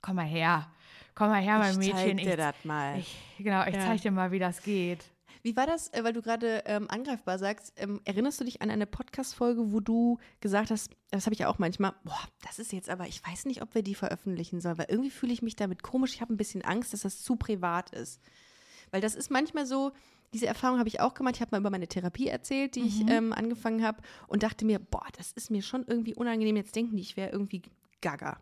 [0.02, 0.70] komm mal her,
[1.14, 1.96] komm mal her, mein ich Mädchen.
[1.96, 2.98] zeig dir ich, das mal.
[2.98, 3.80] ich, genau, ich Ja.
[3.86, 5.04] zeig dir mal, wie das geht.
[5.42, 8.70] Wie war das, äh, weil du gerade ähm, angreifbar sagst, ähm, erinnerst du dich an
[8.70, 12.72] eine Podcast-Folge, wo du gesagt hast, das habe ich ja auch manchmal, boah, das ist
[12.74, 15.56] jetzt aber, ich weiß nicht, ob wir die veröffentlichen sollen, weil irgendwie fühle ich mich
[15.56, 18.20] damit komisch, ich habe ein bisschen Angst, dass das zu privat ist.
[18.90, 19.92] Weil das ist manchmal so,
[20.34, 23.08] diese Erfahrung habe ich auch gemacht, ich habe mal über meine Therapie erzählt, die ich
[23.08, 26.96] ähm, angefangen habe und dachte mir, boah, das ist mir schon irgendwie unangenehm, jetzt denken
[26.96, 27.62] die, ich wäre irgendwie
[28.02, 28.40] gaga.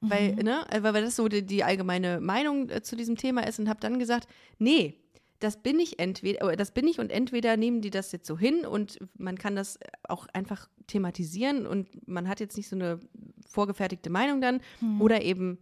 [0.00, 3.58] Weil, ne, äh, weil das so die, die allgemeine Meinung äh, zu diesem Thema ist
[3.58, 4.94] und habe dann gesagt, nee,
[5.40, 8.64] das bin ich entweder, das bin ich und entweder nehmen die das jetzt so hin
[8.64, 13.00] und man kann das auch einfach thematisieren und man hat jetzt nicht so eine
[13.48, 14.60] vorgefertigte Meinung dann
[14.98, 15.58] oder eben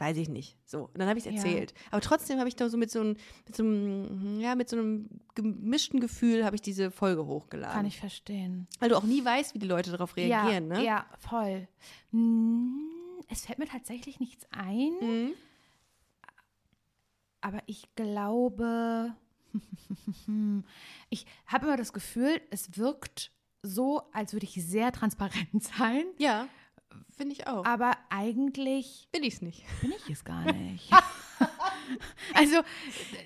[0.00, 0.56] weiß ich nicht.
[0.64, 1.36] So, und dann habe ich es Ja.
[1.36, 1.74] erzählt.
[1.90, 4.76] Aber trotzdem habe ich da so mit so einem, mit so einem, ja, mit so
[4.76, 7.74] einem gemischten Gefühl habe ich diese Folge hochgeladen.
[7.74, 8.68] Kann ich verstehen.
[8.78, 10.84] Weil du auch nie weißt, wie die Leute darauf reagieren, ja, ne?
[10.84, 11.66] Ja, voll.
[12.12, 12.88] Hm,
[13.28, 15.32] Es fällt mir tatsächlich nichts ein, Mhm.
[17.40, 19.14] aber ich glaube,
[21.10, 23.30] ich habe immer das Gefühl, es wirkt
[23.62, 26.48] so, als würde ich sehr transparent sein, Ja,
[27.16, 27.64] finde ich auch.
[27.64, 29.64] aber eigentlich Bin ich es nicht.
[29.82, 30.90] bin ich es gar nicht.
[32.34, 32.60] also,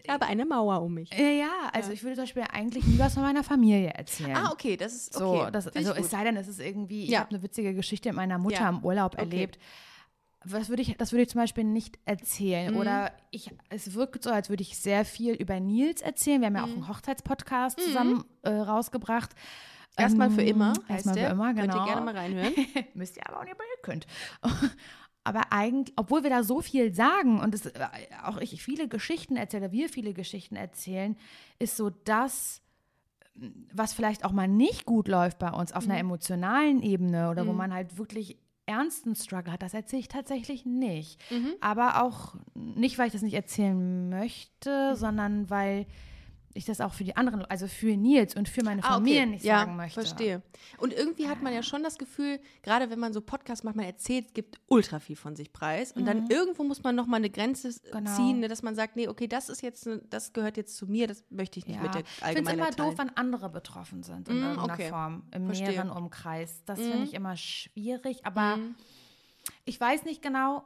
[0.02, 1.12] Ich habe eine Mauer um mich.
[1.12, 4.36] äh, ja, also ich würde zum Beispiel eigentlich nie was von meiner Familie erzählen.
[4.36, 5.50] Ah, okay, das ist So, okay.
[5.52, 7.20] das, Finde ich also es sei denn, es ist irgendwie, ich Ja.
[7.20, 8.68] habe eine witzige Geschichte mit meiner Mutter Ja.
[8.68, 9.22] im Urlaub Okay.
[9.22, 9.58] erlebt.
[10.44, 12.02] Was würde ich, das würde ich zum Beispiel nicht Mhm.
[12.04, 12.74] erzählen.
[12.76, 16.40] Oder ich, es wirkt so, als würde ich sehr viel über Nils erzählen.
[16.40, 16.72] Wir haben ja auch Mhm.
[16.74, 19.30] einen Hochzeitspodcast zusammen äh, rausgebracht.
[19.96, 21.74] Erstmal für Ähm, immer, heißt Erstmal für immer, genau.
[21.74, 22.52] Könnt ihr gerne mal reinhören.
[22.94, 24.06] Müsst ihr aber auch nicht, wenn ihr könnt.
[25.24, 27.78] Aber eigentlich, obwohl wir da so viel sagen und es, äh,
[28.24, 31.16] auch ich viele Geschichten erzähle, wir viele Geschichten erzählen,
[31.60, 32.60] ist so das,
[33.72, 37.52] was vielleicht auch mal nicht gut läuft bei uns auf einer emotionalen Ebene oder wo
[37.52, 38.36] man halt wirklich
[38.72, 41.22] ernsten Struggle hat, das erzähle ich tatsächlich nicht.
[41.60, 45.86] Aber auch nicht, weil ich das nicht erzählen möchte, sondern weil
[46.54, 49.30] ich das auch für die anderen, also für Nils und für meine Ah, Familie okay.
[49.30, 50.00] nicht ja, sagen möchte.
[50.00, 50.42] verstehe.
[50.78, 53.84] Und irgendwie hat man ja schon das Gefühl, gerade wenn man so Podcasts macht, man
[53.86, 55.92] erzählt, gibt ultra viel von sich preis.
[55.92, 57.90] Und dann irgendwo muss man nochmal eine Grenze Mhm.
[57.92, 58.16] Genau.
[58.16, 60.86] ziehen, ne, dass man sagt, nee, okay, das ist jetzt, ne- das gehört jetzt zu
[60.86, 63.48] mir, das möchte ich nicht mit der Ich finde es Allgemeinheit immer doof, wenn andere
[63.48, 64.88] betroffen sind in Mm, irgendeiner okay.
[64.90, 65.68] Form, im Verstehe.
[65.70, 66.62] näheren Umkreis.
[66.66, 67.02] Das finde Mhm.
[67.04, 68.74] ich immer schwierig, aber Mhm.
[69.64, 70.64] ich weiß nicht genau,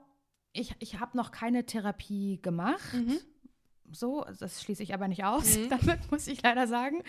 [0.53, 2.95] ich, ich habe noch keine Therapie gemacht.
[2.95, 3.19] Mhm.
[3.93, 7.03] So, das schließe ich aber nicht aus, damit muss ich leider sagen.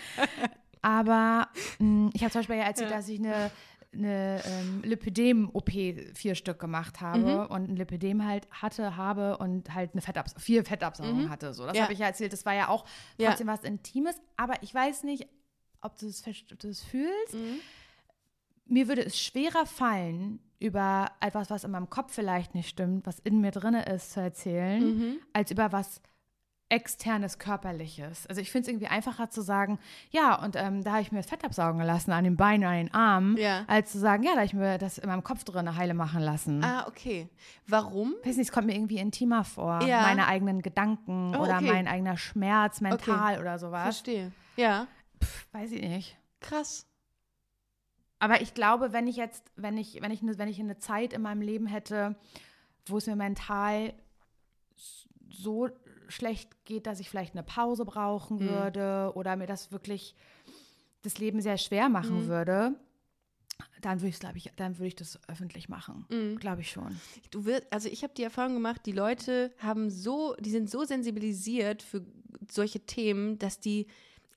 [0.81, 2.97] aber mh, ich habe zum Beispiel ja erzählt, Ja.
[2.97, 3.51] dass ich eine
[3.93, 5.71] eine ähm, Lipödem-OP
[6.13, 7.45] vier Stück gemacht habe Mhm.
[7.47, 11.53] und ein Lipödem halt hatte, habe und halt eine Fettabs vier Fettabsaugungen hatte.
[11.53, 11.77] So, das Mhm.
[11.77, 11.83] Ja.
[11.83, 12.33] habe ich ja erzählt.
[12.33, 12.85] Das war ja auch
[13.17, 13.29] Ja.
[13.29, 15.27] trotzdem was Intimes, aber ich weiß nicht,
[15.81, 17.33] ob du es verst- ob du es fühlst.
[17.33, 17.59] Mhm.
[18.65, 23.19] Mir würde es schwerer fallen, über etwas, was in meinem Kopf vielleicht nicht stimmt, was
[23.19, 25.17] in mir drin ist, zu erzählen, Mhm.
[25.31, 26.01] als über was
[26.69, 28.27] externes, körperliches.
[28.27, 29.79] Also ich finde es irgendwie einfacher zu sagen,
[30.11, 32.75] ja, und ähm, da habe ich mir das Fett absaugen lassen an den Beinen, an
[32.75, 33.63] den Armen, Ja.
[33.67, 36.21] als zu sagen, ja, da habe ich mir das in meinem Kopf drin heile machen
[36.21, 36.61] lassen.
[36.63, 37.29] Ah, okay.
[37.67, 38.13] Warum?
[38.25, 39.81] Weiß nicht, es kommt mir irgendwie intimer vor.
[39.83, 40.01] Ja.
[40.01, 41.71] Meine eigenen Gedanken Oh, oder okay.
[41.71, 43.83] mein eigener Schmerz mental oder sowas.
[43.83, 44.31] Verstehe.
[44.57, 44.87] Ja,
[45.53, 46.17] Weiß ich nicht.
[46.41, 46.85] krass.
[48.19, 51.13] Aber ich glaube, wenn ich jetzt, wenn ich, wenn ich, eine, wenn ich eine Zeit
[51.13, 52.15] in meinem Leben hätte,
[52.87, 53.93] wo es mir mental
[55.29, 55.69] so
[56.09, 58.41] schlecht geht, dass ich vielleicht eine Pause brauchen Mhm.
[58.47, 60.15] würde oder mir das wirklich
[61.03, 62.75] das Leben sehr schwer machen würde,
[63.81, 66.05] dann würde ich, glaube ich, dann würde ich das öffentlich machen.
[66.09, 66.37] Mhm.
[66.39, 66.99] Glaube ich schon.
[67.31, 70.83] Du wirst, also ich habe die Erfahrung gemacht, die Leute haben so, die sind so
[70.83, 72.05] sensibilisiert für
[72.51, 73.87] solche Themen, dass die,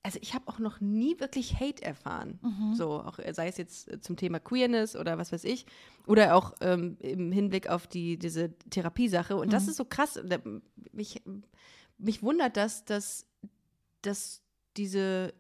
[0.03, 2.39] also ich habe auch noch nie wirklich Hate erfahren.
[2.75, 5.67] So, auch sei es jetzt äh, zum Thema Queerness oder was weiß ich.
[6.07, 9.37] Oder auch ähm, im Hinblick auf die, diese Therapiesache.
[9.37, 10.19] Und das ist so krass.
[10.93, 11.23] Mich,
[11.99, 13.27] mich wundert das, dass,
[14.03, 14.43] dass
[14.77, 15.35] diese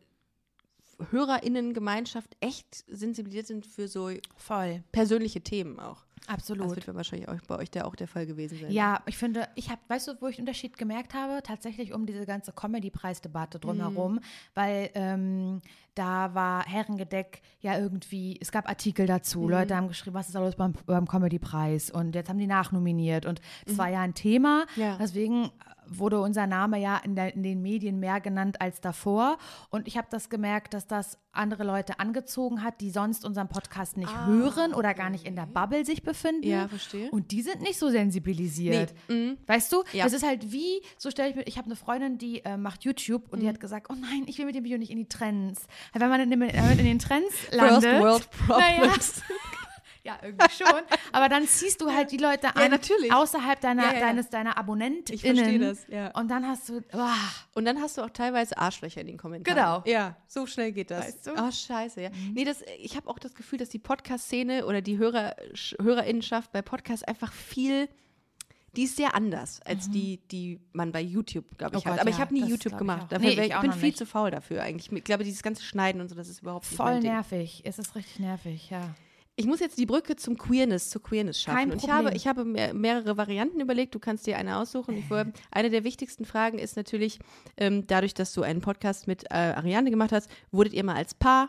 [1.10, 4.84] HörerInnen-Gemeinschaft echt sensibilisiert sind für so Voll.
[4.92, 6.04] persönliche Themen auch.
[6.30, 6.76] Das Absolut.
[6.86, 8.70] wird wahrscheinlich auch bei euch da auch der Fall gewesen sein.
[8.70, 11.42] Ja, ich finde, ich habe, weißt du, wo ich den Unterschied gemerkt habe?
[11.42, 14.20] Tatsächlich um diese ganze Comedy-Preisdebatte drumherum, Mhm.
[14.54, 15.60] weil ähm,
[15.94, 19.50] da war Herrengedeck ja irgendwie, es gab Artikel dazu, Mhm.
[19.50, 23.26] Leute haben geschrieben, was ist da los beim, beim Comedy-Preis und jetzt haben die nachnominiert
[23.26, 23.78] und es Mhm.
[23.78, 24.96] war ja ein Thema, Ja.
[24.98, 25.50] deswegen
[25.90, 29.36] wurde unser Name ja in, der, in den Medien mehr genannt als davor
[29.70, 33.96] und ich habe das gemerkt, dass das andere Leute angezogen hat, die sonst unseren Podcast
[33.96, 36.46] nicht hören oder gar nicht in der Bubble sich befinden.
[36.46, 37.10] Ah, Ja, verstehe.
[37.10, 38.94] Und die sind nicht so sensibilisiert.
[39.46, 39.82] Weißt du?
[39.92, 40.04] Ja.
[40.04, 42.84] Das ist halt wie, so stelle ich mir, ich habe eine Freundin, die äh, macht
[42.84, 43.50] YouTube und die Mhm.
[43.50, 45.66] hat gesagt, oh nein, ich will mit dem Video nicht in die Trends.
[45.92, 48.00] Wenn man in, dem, in den Trends First landet.
[48.02, 49.22] World Naja, Problems.
[50.02, 50.80] ja, irgendwie schon.
[51.12, 53.12] Aber dann ziehst du halt die Leute an, natürlich.
[53.12, 54.00] außerhalb deiner, Ja, ja, ja.
[54.06, 55.14] deines, deiner AbonnentInnen.
[55.14, 56.10] Ich verstehe das, ja.
[56.18, 56.98] Und dann hast du, oh,
[57.54, 59.56] Und dann hast du auch teilweise Arschlöcher in den Kommentaren.
[59.56, 59.82] Genau.
[59.86, 61.06] Ja, so schnell geht das.
[61.06, 61.30] Weißt du?
[61.32, 62.10] Oh, scheiße, ja.
[62.32, 66.52] Nee, das, ich habe auch das Gefühl, dass die Podcast-Szene oder die Hörer, Sch- Hörerinnenschaft
[66.52, 67.88] bei Podcasts einfach viel,
[68.76, 71.92] die ist sehr anders als die, die man bei YouTube, glaube ich, Oh hat.
[71.94, 73.10] Gott, Aber ich ja, habe nie YouTube ich gemacht.
[73.10, 73.98] Dafür Nee, ich ich bin viel nicht.
[73.98, 74.92] zu faul dafür eigentlich.
[74.92, 77.10] Ich glaube, dieses ganze Schneiden und so, das ist überhaupt nicht voll mein Ding.
[77.10, 77.62] nervig.
[77.64, 78.94] Es ist richtig nervig, ja.
[79.36, 81.56] Ich muss jetzt die Brücke zum Queerness, zur Queerness schaffen.
[81.56, 82.06] Kein und ich Problem.
[82.06, 83.94] habe, ich habe mehr, mehrere Varianten überlegt.
[83.94, 84.98] Du kannst dir eine aussuchen.
[84.98, 85.04] Ich
[85.50, 87.18] eine der wichtigsten Fragen ist natürlich,
[87.56, 91.14] ähm, dadurch, dass du einen Podcast mit äh, Ariane gemacht hast, wurdet ihr mal als
[91.14, 91.48] Paar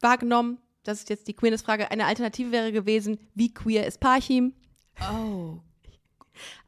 [0.00, 0.58] wahrgenommen?
[0.84, 1.90] Das ist jetzt die Queerness-Frage.
[1.90, 4.54] Eine Alternative wäre gewesen, wie queer ist Parchim?
[5.12, 5.58] Oh.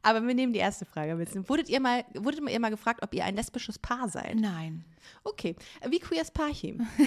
[0.01, 1.29] Aber wir nehmen die erste Frage mit.
[1.49, 4.35] Wurdet ihr mal, wurdet ihr mal gefragt, ob ihr ein lesbisches Paar seid?
[4.35, 4.83] Nein.
[5.23, 5.55] Okay.
[5.87, 6.85] Wie queer ist Parchim?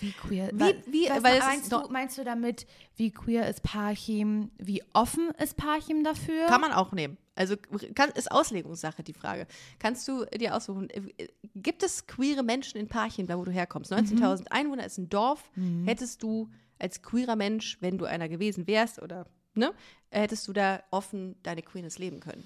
[0.00, 0.50] Wie queer.
[0.52, 4.50] Wie- wie- was meinst, du, meinst du damit, wie queer ist Parchim?
[4.58, 6.46] Wie offen ist Parchim dafür?
[6.46, 7.16] Kann man auch nehmen.
[7.34, 7.56] Also
[7.94, 9.46] kann, ist Auslegungssache die Frage.
[9.78, 13.92] Kannst du dir aussuchen, äh, gibt es queere Menschen in Parchim, da wo du herkommst?
[13.92, 15.42] 19.000 Einwohner ist ein Dorf.
[15.86, 19.72] Hättest du als queerer Mensch, wenn du einer gewesen wärst oder ne,
[20.10, 22.44] hättest du da offen deine Queerness leben können?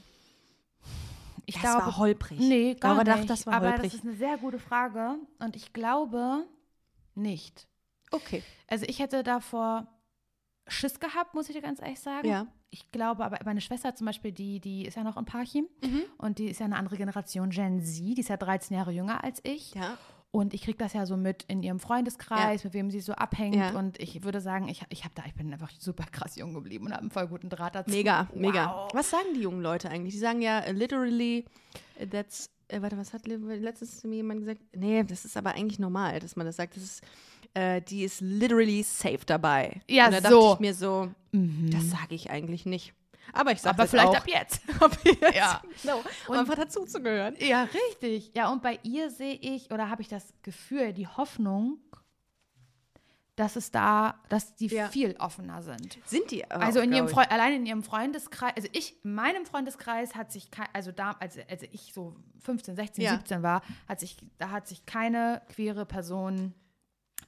[1.47, 2.39] ich Das war holprig.
[2.39, 3.29] Nee, gar Aber nicht.
[3.29, 3.91] das war Aber holprig.
[3.93, 6.45] das ist eine sehr gute Frage und ich glaube
[7.17, 7.67] nicht.
[8.11, 8.43] Okay.
[8.69, 9.87] Also ich hätte davor
[10.67, 12.29] Schiss gehabt, muss ich dir ganz ehrlich sagen.
[12.29, 12.47] Ja.
[12.71, 16.03] Ich glaube, aber meine Schwester zum Beispiel, die, die ist ja noch in Parchim Mhm.
[16.19, 19.23] und die ist ja eine andere Generation, Gen Z, die ist ja 13 Jahre jünger
[19.23, 19.75] als ich.
[19.75, 19.97] Ja.
[20.31, 23.55] Und ich kriege das ja so mit in ihrem Freundeskreis, mit wem sie so abhängt.
[23.55, 23.79] Ja.
[23.79, 26.87] Und ich würde sagen, ich, ich, hab da, ich bin einfach super krass jung geblieben
[26.87, 27.91] und habe einen voll guten Draht dazu.
[27.93, 28.67] Mega, mega.
[28.75, 28.91] Wow.
[28.95, 30.15] Was sagen die jungen Leute eigentlich?
[30.15, 31.45] Die sagen ja literally,
[32.11, 34.61] that's, äh, warte, was hat le- letztens zu mir jemand gesagt?
[34.75, 36.77] Nee, das ist aber eigentlich normal, dass man das sagt.
[36.77, 37.03] Das ist,
[37.55, 39.81] äh, die ist literally safe dabei.
[39.89, 40.41] Ja, Und da so.
[40.51, 42.93] dachte ich mir so, das sage ich eigentlich nicht.
[43.33, 44.17] Aber ich sage Aber vielleicht auch.
[44.17, 44.61] ab jetzt.
[44.81, 45.35] ab jetzt.
[45.35, 45.63] Ja.
[45.83, 45.97] Genau.
[45.99, 47.35] Um Und- einfach dazu zu gehören.
[47.41, 48.31] Ja, richtig.
[48.35, 51.79] Ja, und bei ihr sehe ich oder habe ich das Gefühl, die Hoffnung,
[53.37, 54.89] dass es da, dass die Ja.
[54.89, 55.99] viel offener sind.
[56.07, 59.15] Sind die aber Also auch, in ihrem Freund, allein in ihrem Freundeskreis, also ich, in
[59.15, 63.11] meinem Freundeskreis hat sich, kei- also da, als, als ich so 15, 16, Ja.
[63.17, 66.55] 17 war, hat sich, da hat sich keine queere Person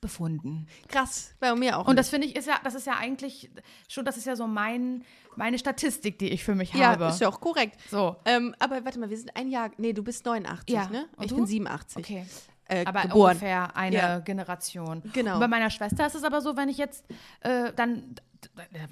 [0.00, 0.66] befunden.
[0.88, 1.82] Krass, bei mir auch.
[1.82, 1.98] Und nicht.
[1.98, 3.50] das finde ich, ist ja, das ist ja eigentlich
[3.88, 5.02] schon, das ist ja so mein,
[5.36, 7.06] meine Statistik, die ich für mich ja, habe.
[7.06, 7.80] ist ja auch korrekt.
[7.90, 8.14] so.
[8.26, 10.88] Ähm, aber warte mal, wir sind ein Jahr, nee, du bist 89, Ja.
[10.88, 11.08] ne?
[11.16, 11.36] Und ich du?
[11.36, 11.96] bin 87.
[12.04, 12.26] Okay.
[12.68, 13.30] Äh, aber geboren.
[13.32, 14.18] ungefähr eine Ja.
[14.20, 15.02] Generation.
[15.12, 15.34] Genau.
[15.34, 17.04] Und bei meiner Schwester ist es aber so, wenn ich jetzt
[17.40, 18.16] äh, dann,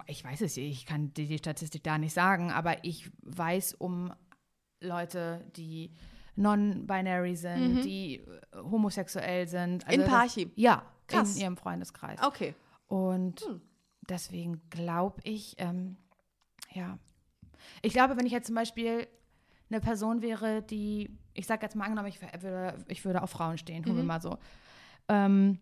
[0.06, 4.12] ich weiß es, ich kann die, die Statistik da nicht sagen, aber ich weiß um
[4.80, 5.92] Leute, die
[6.36, 8.24] non-binary sind, die äh,
[8.56, 9.88] homosexuell sind.
[9.90, 10.50] In das- Parchim?
[10.56, 11.34] Ja, Krass.
[11.36, 12.20] in ihrem Freundeskreis.
[12.22, 12.54] Okay.
[12.86, 13.60] Und Hm.
[14.08, 15.96] deswegen glaube ich, ähm,
[16.72, 16.98] ja.
[17.82, 19.06] Ich glaube, wenn ich jetzt zum Beispiel
[19.70, 23.58] eine Person wäre, die, ich sage jetzt mal angenommen, ich würde, ich würde auf Frauen
[23.58, 23.86] stehen, Mhm.
[23.86, 24.38] tun wir mal so.
[25.08, 25.58] Ähm,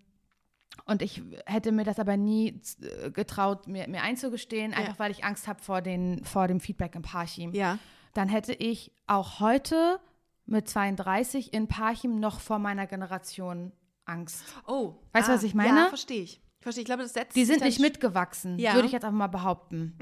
[0.86, 5.24] und ich hätte mir das aber nie äh, getraut, mir, mir einzugestehen, einfach weil ich
[5.24, 7.52] Angst habe vor, den, vor dem Feedback im Parchim.
[7.52, 7.78] Ja.
[8.14, 10.00] Dann hätte ich auch heute
[10.46, 13.72] mit 32 in Parchim noch vor meiner Generation
[14.04, 14.44] Angst.
[14.66, 14.94] Oh.
[15.12, 15.78] Weißt du, was ich meine?
[15.80, 16.40] Ja, verstehe ich.
[16.62, 16.82] Verstehe.
[16.82, 18.74] Ich glaube, das setzt Die sind nicht mitgewachsen, Ja.
[18.74, 19.94] würde ich jetzt einfach mal behaupten.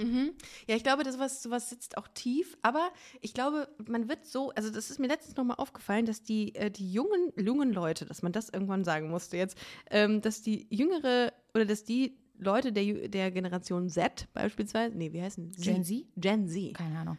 [0.68, 4.50] Ja, ich glaube, das sowas, sowas sitzt auch tief, aber ich glaube, man wird so,
[4.50, 8.22] also das ist mir letztens nochmal aufgefallen, dass die, äh, die jungen, jungen Leute, dass
[8.22, 9.56] man das irgendwann sagen musste jetzt,
[9.90, 15.20] ähm, dass die jüngere oder dass die Leute der, der Generation Z beispielsweise, nee, wie
[15.20, 15.60] heißen sie?
[15.62, 16.06] Gen Z?
[16.16, 16.74] Gen Z.
[16.74, 17.18] Keine Ahnung.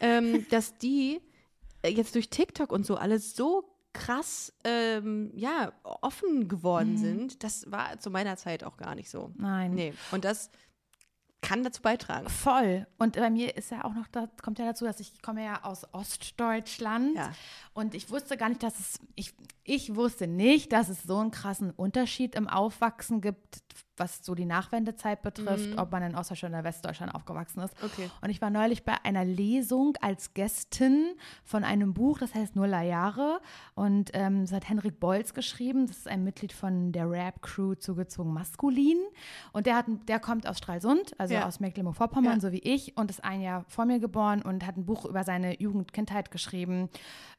[0.00, 1.20] ähm, dass die
[1.82, 7.42] äh, jetzt durch TikTok und so alles so krass, ähm, ja, offen geworden sind.
[7.42, 9.32] Das war zu meiner Zeit auch gar nicht so.
[9.36, 9.72] Nein.
[9.74, 9.94] Nee.
[10.10, 10.50] Und das
[11.40, 12.28] kann dazu beitragen.
[12.28, 12.86] Voll.
[12.98, 15.62] Und bei mir ist ja auch noch, da kommt ja dazu, dass ich komme ja
[15.62, 17.32] aus Ostdeutschland Ja.
[17.74, 21.30] und ich wusste gar nicht, dass es, ich, ich wusste nicht, dass es so einen
[21.30, 23.62] krassen Unterschied im Aufwachsen gibt,
[23.98, 27.74] was so die Nachwendezeit betrifft, ob man in Ostdeutschland oder Westdeutschland aufgewachsen ist.
[27.82, 28.10] Okay.
[28.20, 32.82] Und ich war neulich bei einer Lesung als Gästin von einem Buch, das heißt Nuller
[32.82, 33.40] Jahre.
[33.74, 35.86] Und ähm, das hat Henrik Bolz geschrieben.
[35.86, 38.98] Das ist ein Mitglied von der Rap-Crew zugezogen Maskulin.
[39.52, 41.46] Und der, hat, der kommt aus Stralsund, also Ja.
[41.46, 42.40] aus Mecklenburg-Vorpommern, Ja.
[42.40, 45.24] so wie ich, und ist ein Jahr vor mir geboren und hat ein Buch über
[45.24, 46.88] seine Jugend, Kindheit geschrieben.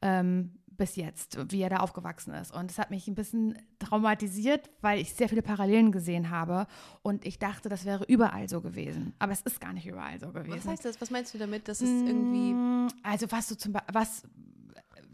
[0.02, 2.52] Ähm, bis jetzt, wie er da aufgewachsen ist.
[2.52, 6.66] Und es hat mich ein bisschen traumatisiert, weil ich sehr viele Parallelen gesehen habe.
[7.04, 9.14] Und ich dachte, das wäre überall so gewesen.
[9.20, 10.58] Aber es ist gar nicht überall so gewesen.
[10.58, 11.00] Was heißt das?
[11.02, 14.24] Was meinst du damit, dass es irgendwie Mm, Also was so zum, was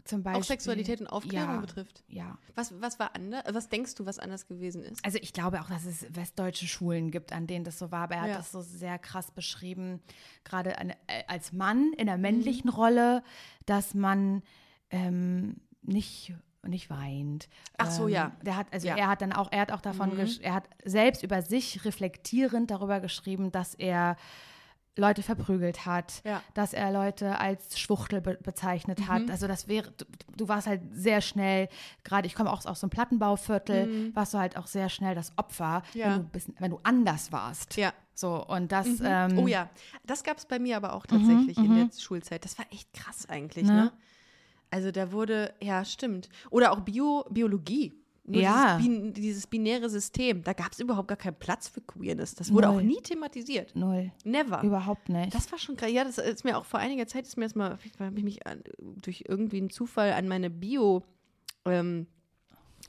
[0.04, 0.40] zum Beispiel.
[0.40, 2.04] auch Sexualität und Aufklärung ja, betrifft?
[2.08, 2.38] Ja.
[2.54, 3.42] Was, was war anders?
[3.50, 5.04] Was denkst du, was anders gewesen ist?
[5.04, 8.04] Also ich glaube auch, dass es westdeutsche Schulen gibt, an denen das so war.
[8.04, 8.36] Aber er hat Ja.
[8.36, 10.00] das so sehr krass beschrieben,
[10.44, 12.22] gerade eine, äh, als Mann in der Mhm.
[12.22, 13.24] männlichen Rolle,
[13.66, 14.42] dass man
[14.90, 17.48] ähm, nicht nicht weint.
[17.78, 18.32] Ach so, ähm, ja.
[18.42, 18.94] Der hat, also Ja.
[18.94, 18.98] Mhm.
[18.98, 22.72] er hat dann auch, er hat auch davon, gesch- er hat selbst über sich reflektierend
[22.72, 24.16] darüber geschrieben, dass er
[24.96, 26.42] Leute verprügelt hat, Ja.
[26.54, 29.08] dass er Leute als Schwuchtel be bezeichnet Mhm.
[29.08, 29.30] hat.
[29.30, 31.68] Also das wäre, du, du warst halt sehr schnell,
[32.02, 35.32] gerade ich komme auch aus so einem Plattenbauviertel, warst du halt auch sehr schnell das
[35.38, 36.00] Opfer, Mhm.
[36.00, 36.06] Ja.
[36.14, 37.76] wenn, du bisschen, wenn du anders warst.
[37.76, 37.92] Ja.
[38.14, 39.68] So, und das, ähm, oh ja,
[40.04, 42.44] das gab es bei mir aber auch tatsächlich in der Schulzeit.
[42.44, 43.72] Das war echt krass eigentlich, ne?
[43.84, 43.92] Ne?
[44.70, 46.28] Also da wurde, ja, stimmt.
[46.50, 47.94] Oder auch Bio, Biologie.
[48.24, 48.78] Nur Ja.
[48.78, 52.34] Dieses, dieses binäre System, da gab es überhaupt gar keinen Platz für Queerness.
[52.34, 52.76] Das wurde Null.
[52.78, 53.74] auch nie thematisiert.
[53.76, 54.10] null.
[54.24, 54.62] Never.
[54.64, 55.32] Überhaupt nicht.
[55.32, 55.92] Das war schon krass.
[55.92, 58.44] Ja, das ist mir auch vor einiger Zeit ist mir das mal, habe ich mich
[58.46, 61.04] an, durch irgendwie einen Zufall an meine Bio,
[61.66, 62.08] ähm,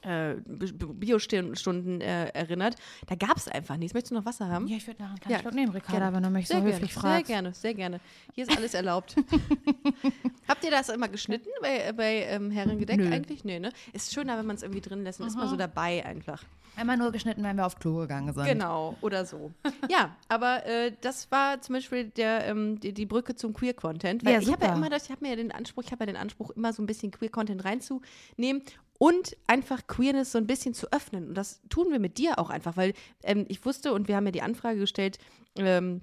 [0.07, 2.75] äh, Bi- Bio-Stunden äh, erinnert.
[3.07, 3.93] Da gab es einfach nichts.
[3.93, 4.67] Möchtest du noch Wasser haben?
[4.67, 6.15] ja, ich würde nach einem kleinen Ja, Schluck nehmen, Ricarda, Gerne.
[6.15, 7.27] wenn du mich so Sehr höflich gerne, fragst.
[7.27, 7.99] Sehr gerne, sehr gerne.
[8.33, 9.15] Hier ist alles erlaubt.
[10.47, 13.11] Habt ihr das immer geschnitten bei, bei ähm, Herrengedeck Nö.
[13.11, 13.43] eigentlich?
[13.43, 13.71] Nee, ne?
[13.93, 15.19] Ist schöner, wenn man es irgendwie drin lässt.
[15.19, 16.43] Dann ist man so dabei einfach.
[16.75, 18.45] Einmal nur geschnitten, wenn wir auf Klo gegangen sind.
[18.45, 19.51] Genau, oder so.
[19.89, 24.21] ja, aber äh, das war zum Beispiel der, ähm, die, die Brücke zum Queer-Content.
[24.23, 26.05] Ja, ich habe ja immer das, ich habe mir ja den Anspruch, ich habe ja
[26.05, 28.61] den Anspruch, immer so ein bisschen Queer-Content reinzunehmen
[28.97, 31.29] und einfach Queerness so ein bisschen zu öffnen.
[31.29, 34.25] Und das tun wir mit dir auch einfach, weil ähm, ich wusste und wir haben
[34.25, 35.19] ja die Anfrage gestellt,
[35.55, 36.01] ähm,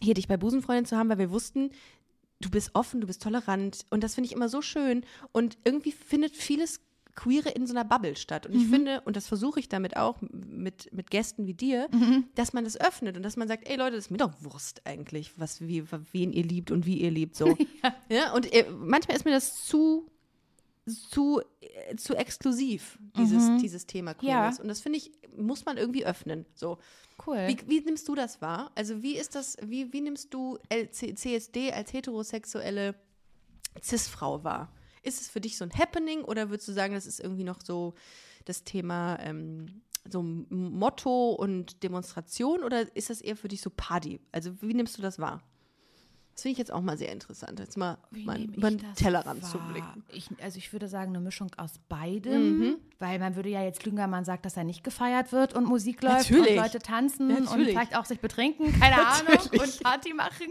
[0.00, 1.70] hier dich bei Busenfreundin zu haben, weil wir wussten,
[2.40, 5.92] du bist offen, du bist tolerant und das finde ich immer so schön und irgendwie
[5.92, 6.80] findet vieles
[7.14, 10.16] Queere in so einer Bubble statt und ich finde, und das versuche ich damit auch
[10.30, 11.88] mit, mit Gästen wie dir,
[12.34, 14.80] dass man das öffnet und dass man sagt, ey Leute, das ist mir doch Wurst
[14.86, 17.56] eigentlich, was, wie, wen ihr liebt und wie ihr liebt, so.
[18.08, 18.32] ja.
[18.32, 20.10] und äh, manchmal ist mir das zu
[20.86, 24.58] zu, äh, zu exklusiv, dieses, dieses Thema Queerness.
[24.58, 26.46] Und das finde ich, muss man irgendwie öffnen.
[26.54, 26.78] So.
[27.24, 27.46] Cool.
[27.46, 28.72] Wie, wie nimmst du das wahr?
[28.74, 30.58] Also wie ist das, wie, wie nimmst du
[30.90, 32.94] CSD als heterosexuelle
[33.80, 34.72] Cis-Frau wahr?
[35.02, 37.60] Ist es für dich so ein Happening oder würdest du sagen, das ist irgendwie noch
[37.62, 37.94] so
[38.44, 44.20] das Thema ähm, so Motto und Demonstration oder ist das eher für dich so Party?
[44.32, 45.42] Also wie nimmst du das wahr?
[46.34, 48.34] Das finde ich jetzt auch mal sehr interessant, jetzt mal, über
[48.70, 49.50] den Tellerrand wahr?
[49.50, 50.02] zu blicken.
[50.08, 52.76] Ich, also ich würde sagen, eine Mischung aus beidem, Mhm.
[52.98, 55.66] weil man würde ja jetzt lügen, wenn man sagt, dass er nicht gefeiert wird und
[55.66, 56.56] Musik läuft Natürlich.
[56.56, 57.68] und Leute tanzen und Natürlich.
[57.68, 60.48] vielleicht auch sich betrinken, keine Ahnung, und Party machen.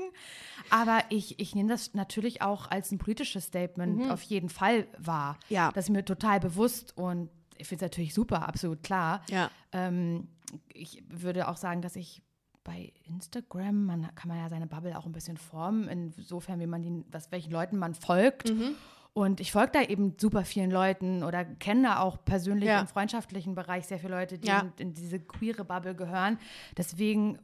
[0.69, 5.33] Aber ich, ich nehme das natürlich auch als ein politisches Statement auf jeden Fall wahr.
[5.49, 5.55] Mhm.
[5.55, 5.71] Ja.
[5.71, 9.23] Das ist mir total bewusst und ich finde es natürlich super, absolut klar.
[9.29, 9.49] Ja.
[9.71, 10.27] Ähm,
[10.73, 12.21] ich würde auch sagen, dass ich
[12.63, 16.83] bei Instagram, man kann man ja seine Bubble auch ein bisschen formen, insofern, wie man
[16.83, 18.49] den, was, welchen Leuten man folgt.
[18.53, 18.75] Mhm.
[19.13, 22.79] Und ich folge da eben super vielen Leuten oder kenne da auch persönlich Ja.
[22.79, 24.59] im freundschaftlichen Bereich sehr viele Leute, die Ja.
[24.77, 26.39] in, in diese queere Bubble gehören.
[26.77, 27.37] Deswegen,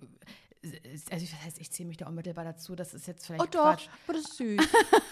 [1.12, 2.74] also ich, das heißt, ich zähle mich da unmittelbar dazu.
[2.76, 3.88] Das ist jetzt vielleicht Oh doch, Quatsch.
[4.08, 4.62] oh, das ist süß.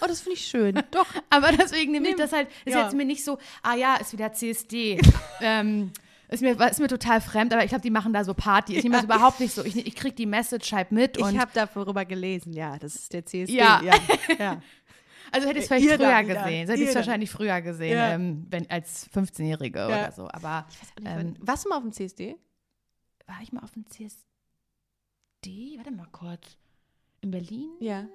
[0.00, 0.74] Oh, das finde ich schön.
[0.92, 1.06] Doch.
[1.30, 2.84] Aber deswegen nehme ich das halt, ist Ja.
[2.84, 4.98] jetzt mir nicht so, ah ja, ist wieder CSD.
[5.42, 5.92] ähm,
[6.28, 8.76] ist mir, ist mir total fremd, aber ich glaube, die machen da so Party.
[8.76, 9.64] Ich nehme das überhaupt nicht so.
[9.64, 13.12] Ich, ich kriege die Message halt mit und Ich habe darüber gelesen, ja, das ist
[13.12, 13.54] der CSD.
[13.54, 13.80] Ja.
[13.82, 13.94] ja.
[14.38, 14.62] ja.
[15.30, 16.68] also hätte ich es vielleicht Ihr da früher gesehen.
[16.68, 16.98] Hätte ich es da.
[17.00, 18.12] wahrscheinlich früher gesehen, Ja.
[18.12, 20.28] ähm, wenn, als 15-Jährige oder so.
[20.28, 20.66] Aber
[21.04, 22.36] ähm, Warst du mal auf dem CSD?
[23.26, 25.76] war ich mal auf dem CSD?
[25.76, 26.56] Warte mal kurz.
[27.20, 27.70] In Berlin?
[27.80, 28.06] Ja.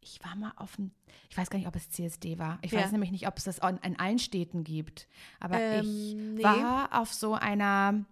[0.00, 0.92] Ich war mal auf dem,
[1.38, 2.58] weiß gar nicht, ob es CSD war.
[2.62, 2.80] Ich Ja.
[2.82, 5.08] weiß nämlich nicht, ob es das an- in allen Städten gibt.
[5.40, 6.42] Aber Ähm, ich nee.
[6.42, 8.04] war auf so einer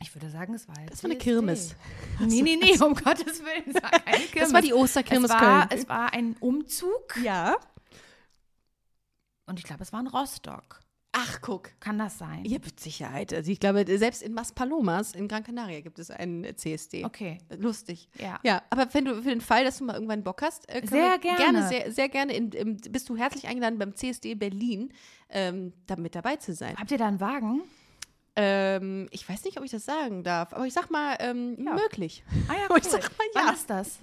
[0.00, 1.18] Ich würde sagen, es war jetzt Das war eine.
[1.18, 1.74] Kirmes.
[2.20, 4.32] Nee, nee, nee, um Gottes Willen, es war keine Kirmes.
[4.34, 5.80] Das war die Osterkirmes es war, Köln.
[5.80, 7.56] Es war ein Umzug Ja.
[9.46, 10.80] und ich glaube, es war in Rostock.
[11.20, 11.70] Ach, guck.
[11.80, 12.44] Kann das sein?
[12.44, 13.34] Ja, mit Sicherheit.
[13.34, 17.04] Also ich glaube, selbst in Maspalomas in Gran Canaria gibt es einen CSD.
[17.04, 17.38] Okay.
[17.58, 18.08] Lustig.
[18.20, 18.38] Ja.
[18.44, 21.18] Ja, aber wenn du für den Fall, dass du mal irgendwann Bock hast, äh, Sehr
[21.18, 21.38] gerne.
[21.38, 24.92] gerne sehr, sehr gerne in, im, bist du herzlich eingeladen beim CSD Berlin
[25.28, 26.76] ähm, da mit dabei zu sein.
[26.76, 27.62] Habt ihr da einen Wagen?
[28.36, 32.22] Ähm, ich weiß nicht, ob ich das sagen darf, aber ich sag mal ähm, möglich.
[32.46, 33.40] Ah ja, Ich sag mal ja.
[33.46, 33.98] Wann ist das?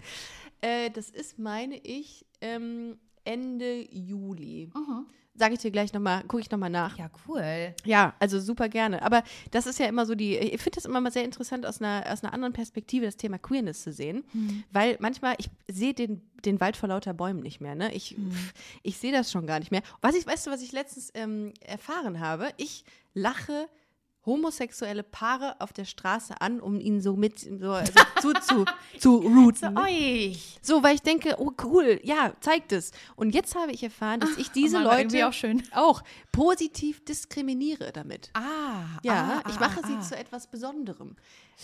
[0.60, 4.70] Äh, das ist, meine ich, ähm, Ende Juli.
[4.76, 5.06] Mhm.
[5.38, 6.98] Sage ich dir gleich nochmal, gucke ich nochmal nach.
[6.98, 7.74] Ja, cool.
[7.84, 9.02] Ja, also super gerne.
[9.02, 11.82] Aber das ist ja immer so die, ich finde das immer mal sehr interessant, aus
[11.82, 14.24] einer, aus einer anderen Perspektive das Thema Queerness zu sehen.
[14.72, 17.76] Weil manchmal, ich sehe den, den Wald vor lauter Bäumen nicht mehr.
[17.76, 17.94] Ne?
[17.94, 18.16] Ich,
[18.84, 19.82] ich sehe das schon gar nicht mehr.
[20.02, 22.50] Was ich, weißt du, was ich letztens ähm, erfahren habe?
[22.58, 23.68] Ich lache
[24.26, 28.66] homosexuelle Paare auf der Straße an, um ihnen so mit so, also zu, zu,
[29.00, 29.78] zu routen.
[29.78, 30.58] euch.
[30.62, 32.92] So, weil ich denke, oh cool, ja, zeigt es.
[33.16, 35.28] Und jetzt habe ich erfahren, dass ich diese Mann, war irgendwie Leute
[35.76, 38.32] auch auch positiv diskriminiere damit.
[38.34, 40.02] Ah, Ja, ah, ich mache ah, sie ah.
[40.02, 41.16] zu etwas Besonderem.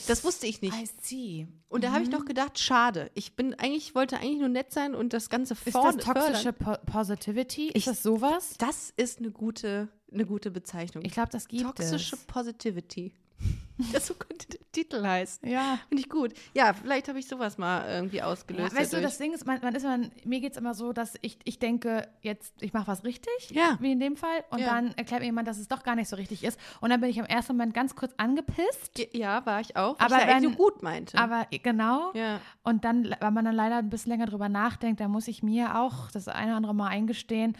[0.07, 0.73] Das wusste ich nicht.
[0.73, 1.47] I see.
[1.67, 3.11] Und da habe ich noch gedacht, schade.
[3.13, 6.75] Ich bin eigentlich, wollte eigentlich nur nett sein und das Ganze Ist das toxische po
[6.85, 7.69] Positivity?
[7.69, 8.55] Ich- Ist das sowas?
[8.57, 11.03] Das ist eine gute, eine gute Bezeichnung.
[11.05, 12.23] Ich glaube, das gibt Toxische es.
[12.25, 13.13] Positivity.
[13.91, 15.49] Das so könnte der Titel heißen.
[15.49, 15.79] Ja.
[15.89, 16.33] Finde ich gut.
[16.53, 18.75] Ja, vielleicht habe ich sowas mal irgendwie Ja, ausgelöst.
[18.75, 19.11] weißt du, dadurch.
[19.13, 21.57] das Ding ist, man, man ist man, mir geht es immer so, dass ich, ich
[21.57, 23.79] denke, jetzt, ich mache was richtig, Ja.
[23.81, 24.67] wie in dem Fall, und Ja.
[24.75, 26.59] dann erklärt mir jemand, dass es doch gar nicht so richtig ist.
[26.79, 29.01] Und dann bin ich im ersten Moment ganz kurz angepisst.
[29.13, 29.99] ja, war ich auch.
[29.99, 31.17] weil Aber ich ja wenn- nur gut meinte.
[31.17, 32.11] Aber genau.
[32.13, 32.39] Ja.
[32.61, 35.79] Und dann, wenn man dann leider ein bisschen länger drüber nachdenkt, dann muss ich mir
[35.79, 37.57] auch das eine oder andere Mal eingestehen.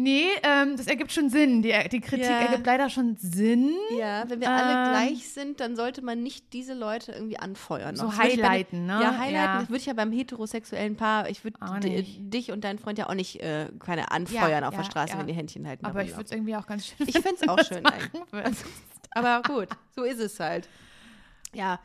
[0.00, 1.60] Nee, ähm, das ergibt schon Sinn.
[1.62, 2.38] Die, die Kritik Ja.
[2.40, 3.74] ergibt leider schon Sinn.
[3.98, 7.96] Ja, wenn wir alle Ähm, gleich sind, dann sollte man nicht diese Leute irgendwie anfeuern.
[7.96, 8.06] So.
[8.06, 8.92] Das highlighten, ne?
[8.92, 9.34] Ja, highlighten.
[9.34, 9.58] Ja.
[9.60, 11.58] Das würde ich ja beim heterosexuellen Paar, ich würde
[12.18, 15.26] dich und deinen Freund ja auch nicht, äh, keine anfeuern auf ja, der Straße, wenn
[15.26, 15.84] die Händchen halten.
[15.84, 18.22] Aber ich würde es irgendwie auch ganz schön Ich finde es auch schön eigentlich.
[19.10, 20.68] Aber gut, so ist es halt.
[21.52, 21.80] Ja.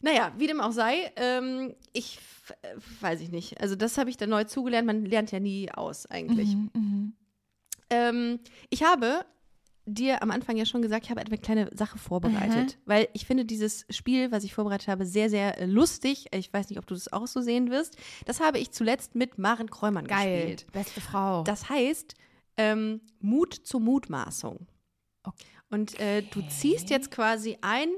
[0.00, 2.31] Naja, wie dem auch sei, ähm, ich äh,
[3.00, 3.60] weiß ich nicht.
[3.60, 4.86] Also das habe ich dann neu zugelernt.
[4.86, 6.54] Man lernt ja nie aus eigentlich.
[6.56, 7.14] Mhm,
[7.90, 9.24] Ähm, ich habe
[9.84, 13.44] dir am Anfang ja schon gesagt, ich habe eine kleine Sache vorbereitet, weil ich finde
[13.44, 16.26] dieses Spiel, was ich vorbereitet habe, sehr, sehr äh, lustig.
[16.32, 17.96] Ich weiß nicht, ob du das auch so sehen wirst.
[18.24, 20.36] Das habe ich zuletzt mit Maren Kräumann Geil.
[20.42, 20.72] gespielt.
[20.72, 21.42] Beste Frau.
[21.42, 22.14] Das heißt
[22.56, 24.66] ähm, Mut zur Mutmaßung.
[25.24, 25.44] Okay.
[25.70, 27.88] Und äh, du ziehst jetzt quasi ein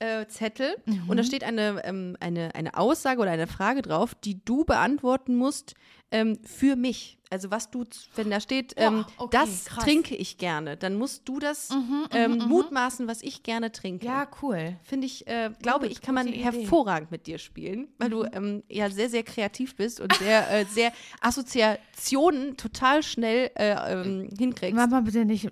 [0.00, 1.16] äh, Zettel und Mhm.
[1.16, 5.74] da steht eine, ähm, eine, eine Aussage oder eine Frage drauf, die du beantworten musst
[6.10, 7.16] ähm, für mich.
[7.32, 7.84] Also was du,
[8.16, 9.84] wenn da steht, ähm, Boah, okay, das krass.
[9.84, 11.68] trinke ich gerne, dann musst du das
[12.10, 14.04] ähm, mutmaßen, was ich gerne trinke.
[14.04, 14.76] ja, cool.
[14.82, 16.38] Finde ich, äh, glaube Gut, ich, kann man Idee.
[16.42, 20.64] hervorragend mit dir spielen, weil du ähm, ja sehr, sehr kreativ bist und sehr, äh,
[20.64, 24.74] sehr Assoziationen total schnell äh, ähm, hinkriegst.
[24.74, 25.48] Mach mal bitte nicht,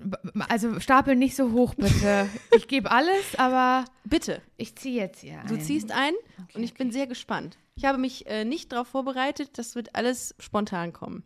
[0.49, 2.29] also stapel nicht so hoch, bitte.
[2.57, 5.61] ich gebe alles, aber Bitte, ich ziehe jetzt hier du ein.
[5.61, 6.14] ziehst ein
[6.55, 7.59] und ich bin sehr gespannt.
[7.79, 11.23] Ich habe mich äh, nicht darauf vorbereitet, das wird alles spontan kommen.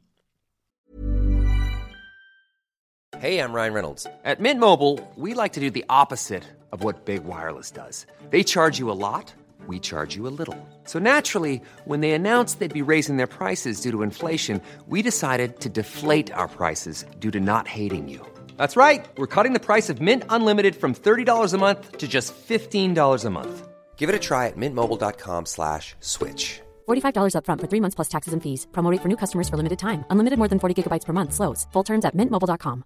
[3.19, 4.07] Hey, I'm Ryan Reynolds.
[4.23, 8.07] At Mint Mobile, we like to do the opposite of what Big Wireless does.
[8.31, 9.33] They charge you a lot,
[9.67, 10.57] we charge you a little.
[10.85, 15.59] So naturally, when they announced they'd be raising their prices due to inflation, we decided
[15.61, 18.21] to deflate our prices due to not hating you.
[18.59, 19.07] That's right.
[19.17, 23.31] We're cutting the price of Mint Unlimited from $30 a month to just $15 a
[23.31, 23.72] month.
[23.97, 26.61] Give it a try at mintmobile.com slash switch.
[26.89, 28.67] $45 upfront for three months plus taxes and fees.
[28.73, 30.05] Promo rate for new customers for limited time.
[30.11, 31.33] Unlimited more than 40 gigabytes per month.
[31.35, 31.69] Slows.
[31.73, 32.83] Full terms at mintmobile.com.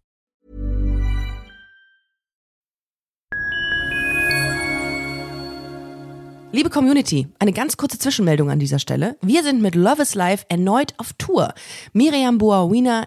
[6.57, 9.17] Liebe Community, eine ganz kurze Zwischenmeldung an dieser Stelle.
[9.21, 11.53] Wir sind mit Love is Life erneut auf Tour.
[11.93, 13.07] Miriam Boawina,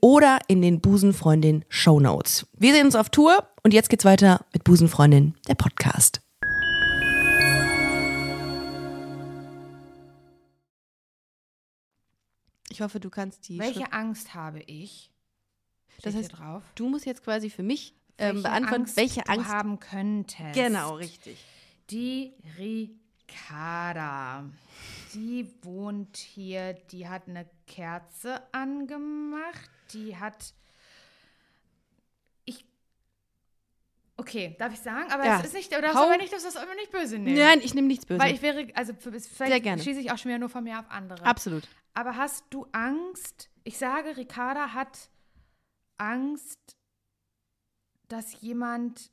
[0.00, 2.46] oder in den Busenfreundin Show Notes.
[2.58, 6.20] Wir sehen uns auf Tour und jetzt geht's weiter mit Busenfreundin, der Podcast.
[12.70, 15.10] Ich hoffe, du kannst die Welche Schrift- Angst habe ich?
[16.02, 16.62] Das Steht heißt, hier drauf.
[16.74, 20.52] du musst jetzt quasi für mich ähm, Welche beantworten, Angst welche du Angst haben könntest.
[20.54, 21.38] Genau, richtig.
[21.90, 24.44] Die Ricarda.
[25.14, 30.54] Die wohnt hier, die hat eine Kerze angemacht, die hat.
[32.44, 32.64] Ich.
[34.16, 35.10] Okay, darf ich sagen?
[35.12, 35.40] Aber Ja.
[35.40, 37.38] es ist nicht, oder Hau- man nicht, das ist immer nicht böse nehmen.
[37.38, 38.22] Nein, ich nehme nichts Böses.
[38.22, 39.82] Weil ich wäre, also vielleicht gerne.
[39.82, 41.24] schieße ich auch schon wieder nur von mir auf andere.
[41.24, 41.68] Absolut.
[41.94, 43.50] Aber hast du Angst?
[43.64, 45.10] Ich sage, Ricarda hat
[45.98, 46.76] Angst,
[48.08, 49.10] dass jemand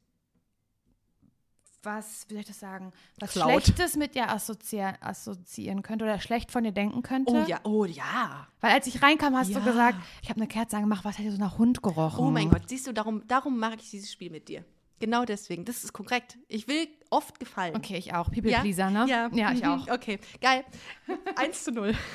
[1.84, 3.52] was, wie soll ich das sagen, was Klaut.
[3.52, 7.34] Schlechtes mit ihr assoziieren, assoziieren könnte oder schlecht von ihr denken könnte.
[7.34, 8.48] Oh ja, oh ja.
[8.62, 9.60] Weil als ich reinkam, hast Ja.
[9.60, 12.26] du gesagt, ich habe eine Kerze angemacht, was hat hier so nach Hund gerochen?
[12.26, 14.64] Oh mein Gott, siehst du, darum, darum mag ich dieses Spiel mit dir.
[15.00, 15.66] Genau deswegen.
[15.66, 16.38] Das ist korrekt.
[16.48, 17.76] Ich will oft gefallen.
[17.76, 18.32] Okay, ich auch.
[18.32, 18.62] People Ja?
[18.62, 19.06] Pleaser, ne?
[19.10, 19.70] Ja, ja ich mhm.
[19.70, 19.88] auch.
[19.90, 20.64] Okay, geil.
[21.36, 21.94] 1 zu 0.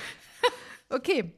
[0.90, 1.34] Okay.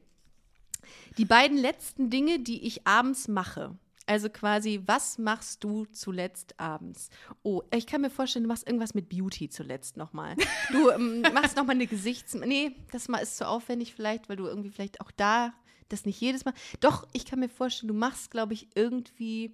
[1.17, 3.77] Die beiden letzten Dinge, die ich abends mache.
[4.07, 7.09] Also quasi, was machst du zuletzt abends?
[7.43, 10.35] Oh, ich kann mir vorstellen, du machst irgendwas mit Beauty zuletzt nochmal.
[10.71, 12.33] Du ähm, machst nochmal eine Gesichts...
[12.33, 15.53] Nee, das mal ist zu aufwendig vielleicht, weil du irgendwie vielleicht auch da
[15.89, 16.53] das nicht jedes Mal...
[16.79, 19.53] Doch, ich kann mir vorstellen, du machst, glaube ich, irgendwie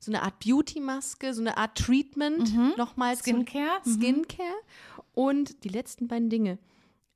[0.00, 3.16] so eine Art Beauty-Maske, so eine Art Treatment nochmal.
[3.16, 3.80] zu- Skincare?
[3.84, 4.00] Mhm.
[4.00, 4.56] Skincare.
[5.14, 6.58] Und die letzten beiden Dinge.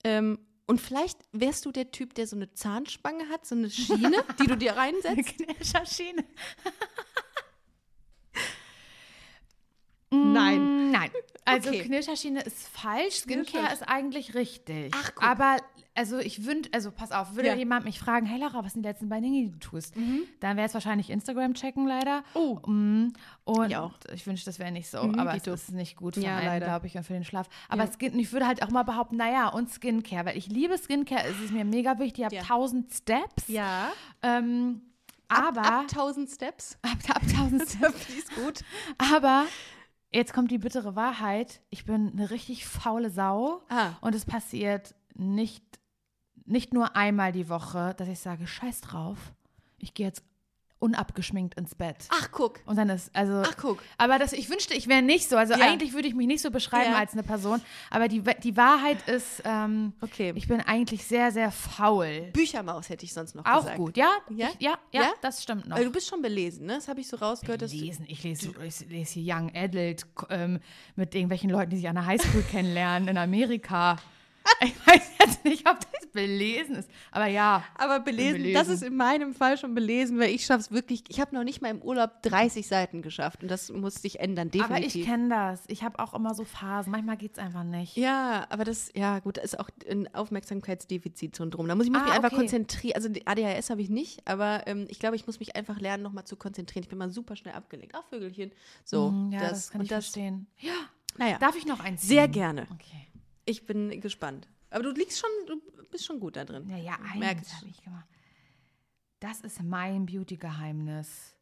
[0.05, 4.24] Ähm, und vielleicht wärst du der Typ, der so eine Zahnspange hat, so eine Schiene,
[4.40, 5.36] die du dir reinsetzt.
[5.36, 6.24] Knirscherschiene.
[10.10, 10.90] Nein.
[10.90, 11.10] Nein.
[11.45, 11.82] Also Okay.
[11.82, 14.93] Knirscherschiene ist falsch, Skincare ist eigentlich richtig.
[14.97, 15.24] Ach, guck.
[15.24, 15.57] Aber,
[15.95, 17.55] also ich wünsche, also pass auf, würde Ja.
[17.55, 17.59] Mhm.
[17.59, 19.95] jemand mich fragen, hey Laura, was sind die letzten beiden Dinge, die du tust?
[20.40, 22.22] Dann wäre es wahrscheinlich Instagram checken leider.
[22.34, 22.59] Oh.
[22.66, 23.12] Mm,
[23.45, 26.20] Und Ich ich wünsche, das wäre nicht so, Mhm, aber es ist nicht gut für
[26.22, 27.49] Ja, einen, glaube ich, und für den Schlaf.
[27.68, 27.90] Aber Ja.
[27.93, 31.40] Skin, ich würde halt auch mal behaupten, naja, und Skincare, weil ich liebe Skincare, es
[31.40, 32.43] ist mir mega wichtig, ich habe Ja.
[32.43, 33.49] 1000 Steps.
[33.49, 33.93] Ja.
[34.22, 34.82] Ähm,
[35.28, 36.78] aber Ab 1000 Steps.
[36.82, 38.07] ab, ab 1000 Steps.
[38.07, 38.61] Die ist gut.
[38.99, 39.47] Aber
[40.12, 41.60] jetzt kommt die bittere Wahrheit.
[41.70, 43.62] Ich bin eine richtig faule Sau.
[43.68, 43.92] Ah.
[44.00, 45.64] Und es passiert nicht,
[46.44, 49.32] nicht nur einmal die Woche, dass ich sage, scheiß drauf.
[49.78, 50.24] Ich gehe jetzt
[50.83, 51.97] unabgeschminkt ins Bett.
[52.11, 52.61] Ach, guck.
[52.66, 53.43] Und dann ist, also.
[53.45, 53.83] Ach, guck.
[53.99, 55.37] Aber das, ich wünschte, ich wäre nicht so.
[55.37, 55.64] Also Ja.
[55.64, 56.99] eigentlich würde ich mich nicht so beschreiben Ja.
[56.99, 57.61] als eine Person.
[57.91, 60.33] Aber die, die Wahrheit ist, ähm, Okay.
[60.35, 62.28] ich bin eigentlich sehr, sehr faul.
[62.33, 63.76] Büchermaus hätte ich sonst noch Auch gesagt.
[63.76, 64.09] gut, ja?
[64.28, 64.49] Ja?
[64.59, 65.12] Ich, ja, ja, Ja?
[65.22, 65.76] das stimmt noch.
[65.76, 66.74] Aber du bist schon belesen, ne?
[66.74, 67.62] Das habe ich so rausgehört.
[67.62, 68.05] Dass du, lesen.
[68.09, 70.59] Ich lese, ich lese hier Young Adult ähm,
[70.97, 73.97] mit irgendwelchen Leuten, die sich an der Highschool kennenlernen in Amerika.
[74.64, 76.90] Ich weiß jetzt nicht, ob das belesen ist.
[77.11, 77.64] Aber ja.
[77.76, 78.55] aber belesen, belesen.
[78.55, 81.03] das ist in meinem Fall schon belesen, weil ich schaffe es wirklich.
[81.09, 84.51] Ich habe noch nicht mal im Urlaub 30 Seiten geschafft und das muss sich ändern,
[84.51, 84.76] definitiv.
[84.76, 85.62] Aber ich kenne das.
[85.68, 86.90] Ich habe auch immer so Phasen.
[86.93, 87.97] Manchmal geht es einfach nicht.
[87.97, 91.66] Ja, aber das, ja gut, ist auch ein Aufmerksamkeitsdefizitsyndrom.
[91.68, 92.40] Da muss ich muss Ah, mich einfach okay.
[92.40, 92.95] konzentrieren.
[92.97, 96.03] Also die ADHS habe ich nicht, aber ähm, ich glaube, ich muss mich einfach lernen,
[96.03, 96.82] nochmal zu konzentrieren.
[96.84, 97.95] Ich bin mal super schnell abgelenkt.
[97.97, 98.53] Ach, Vögelchen.
[98.84, 100.47] So, Hm, ja, das, kann und ich das, verstehen.
[100.61, 100.72] Ja.
[101.18, 102.66] Naja, Darf ich noch eins sehr gerne.
[102.72, 103.09] Okay.
[103.45, 104.49] Ich bin gespannt.
[104.70, 106.68] Aber du liegst schon, du bist schon gut da drin.
[106.70, 108.07] Ja, ja, Merk eins habe ich gemacht.
[109.20, 111.36] Das ist mein Beauty-Geheimnis.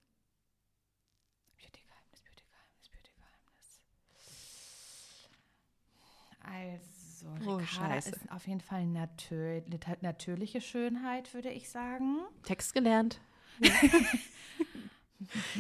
[1.57, 3.81] Beauty-Geheimnis, Beauty-Geheimnis, Beauty-Geheimnis.
[6.41, 8.11] Also, Oh, Ricarda Scheiße.
[8.11, 9.63] ist auf jeden Fall natür
[10.01, 12.19] natürliche Schönheit, würde ich sagen.
[12.45, 13.21] Text gelernt.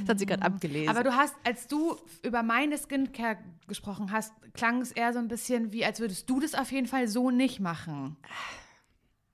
[0.00, 0.88] das hat sie gerade abgelesen.
[0.88, 3.38] Aber du hast, als du über meine Skincare
[3.68, 6.86] gesprochen hast, klang es eher so ein bisschen wie, als würdest du das auf jeden
[6.86, 8.16] Fall so nicht machen.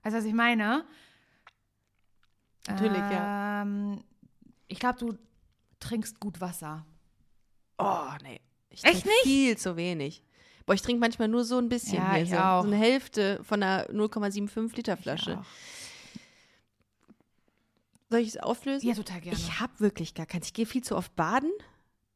[0.03, 0.85] Weißt du, was ich meine?
[2.69, 3.63] Natürlich, ja.
[3.63, 4.03] Ähm,
[4.67, 5.17] ich glaube, du
[5.81, 6.85] trinkst gut Wasser.
[7.79, 8.41] oh, nee.
[8.71, 9.23] Ich Echt nicht?
[9.23, 10.23] Viel zu wenig.
[10.67, 12.23] Boah, ich trinke manchmal nur so ein bisschen Ja, hier.
[12.25, 12.63] ich so, auch.
[12.63, 15.31] so eine Hälfte von einer 0,75 Liter Flasche.
[15.31, 15.45] Ja,
[18.09, 18.87] Soll ich es auflösen?
[18.89, 19.37] Ja, total gerne.
[19.37, 20.47] Ich habe wirklich gar keins.
[20.47, 21.51] Ich gehe viel zu oft baden.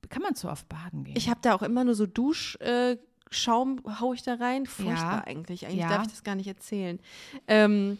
[0.08, 1.16] Kann man zu oft baden gehen?
[1.16, 2.96] Ich habe da auch immer nur so Duschschaum, äh,
[3.32, 4.66] Schaum hau ich da rein.
[4.66, 5.24] Furchtbar Ja.
[5.24, 5.66] eigentlich.
[5.66, 5.88] Eigentlich Ja.
[5.88, 6.98] darf ich das gar nicht erzählen.
[7.46, 7.98] Ähm,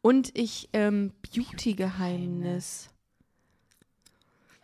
[0.00, 2.88] und ich, ähm, Beauty-Geheimnis.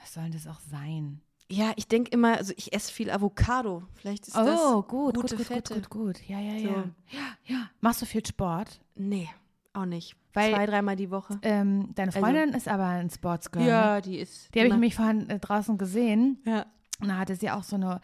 [0.01, 1.20] Was soll denn das auch sein?
[1.51, 3.83] Ja, ich denke immer, also ich esse viel Avocado.
[3.95, 5.74] Vielleicht ist das Oh, gut, gute gut, gut, Fette.
[5.74, 6.29] gut, gut, gut.
[6.29, 6.68] Ja, ja, So.
[6.68, 6.85] ja.
[7.11, 7.70] Ja, ja.
[7.81, 8.81] Machst du viel Sport?
[8.97, 9.29] Nee,
[9.72, 10.14] auch nicht.
[10.39, 11.39] Weil- Zwei, dreimal die Woche.
[11.43, 13.62] Ähm, deine Also- Freundin ist aber ein Sportsgirl.
[13.64, 13.68] ne?
[13.68, 14.55] Ja, die ist.
[14.55, 16.39] Die habe ich nämlich vorhin äh, draußen gesehen.
[16.47, 16.66] Ja.
[17.01, 18.01] Und da hatte sie auch so eine,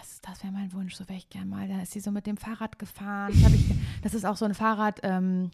[0.00, 1.66] das, das wäre mein Wunsch, so wäre ich gerne mal.
[1.68, 3.32] Da ist sie so mit dem Fahrrad gefahren.
[3.42, 3.64] Das, ich,
[4.02, 5.50] das ist auch so ein Fahrrad, ähm,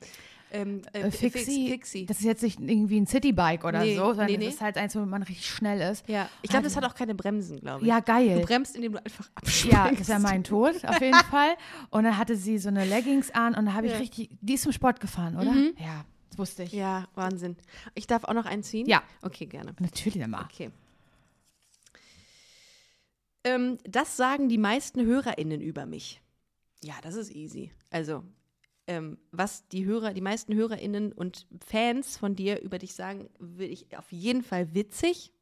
[0.50, 1.68] Ähm, äh, äh, Fix- Fixie.
[1.68, 2.06] Fixie.
[2.06, 4.48] Das ist jetzt nicht irgendwie ein Citybike oder Nee, so, sondern nee, das nee.
[4.50, 6.08] ist halt eins, wo man richtig schnell ist.
[6.08, 7.88] ja, ich glaube, das hat auch keine Bremsen, glaube ich.
[7.88, 8.40] Ja, geil.
[8.40, 9.72] Du bremst, indem du einfach abschwenkst.
[9.76, 11.50] Ja, das wäre mein Tod, auf jeden Fall.
[11.90, 13.98] Und dann hatte sie so eine Leggings an und da habe ich Ja.
[13.98, 14.02] Mhm.
[14.02, 15.52] richtig, die ist zum Sport gefahren, oder?
[15.78, 16.72] Ja, das wusste ich.
[16.72, 17.56] Ja, Wahnsinn.
[17.94, 18.86] Ich darf auch noch einen ziehen?
[18.88, 19.02] Ja.
[19.22, 19.74] Okay, gerne.
[19.80, 20.48] Natürlich immer.
[20.50, 20.70] Okay.
[23.44, 26.20] ähm, das sagen die meisten HörerInnen über mich.
[26.82, 27.72] Ja, das ist easy.
[27.90, 28.22] Also,
[28.88, 33.70] ähm, was die Hörer, die meisten HörerInnen und Fans von dir über dich sagen, will
[33.70, 35.32] ich auf jeden Fall witzig,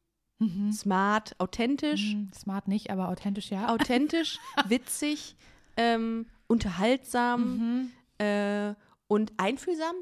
[0.71, 3.69] smart, authentisch, Hm, Smart nicht, aber authentisch ja.
[3.73, 4.37] authentisch,
[4.67, 5.35] witzig,
[5.77, 7.89] ähm, unterhaltsam
[8.19, 8.73] äh,
[9.07, 9.95] und einfühlsam.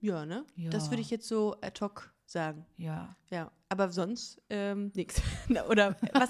[0.00, 0.44] Ja, ne?
[0.70, 0.90] Das Ja.
[0.92, 2.64] würde ich jetzt so ad hoc sagen.
[2.76, 3.16] ja.
[3.30, 5.22] Ja, aber sonst ähm, nichts.
[5.68, 6.28] Oder was?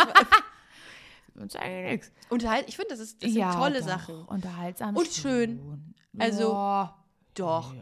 [1.34, 2.12] Uns eigentlich nichts.
[2.30, 4.22] Unterhalt, ich finde, das, ist, das sind ja, tolle doch, Sachen.
[4.26, 4.96] Unterhaltsam.
[4.96, 5.58] Und schön.
[5.58, 5.94] schon.
[6.18, 6.98] Also- Ja.
[7.34, 7.72] Doch.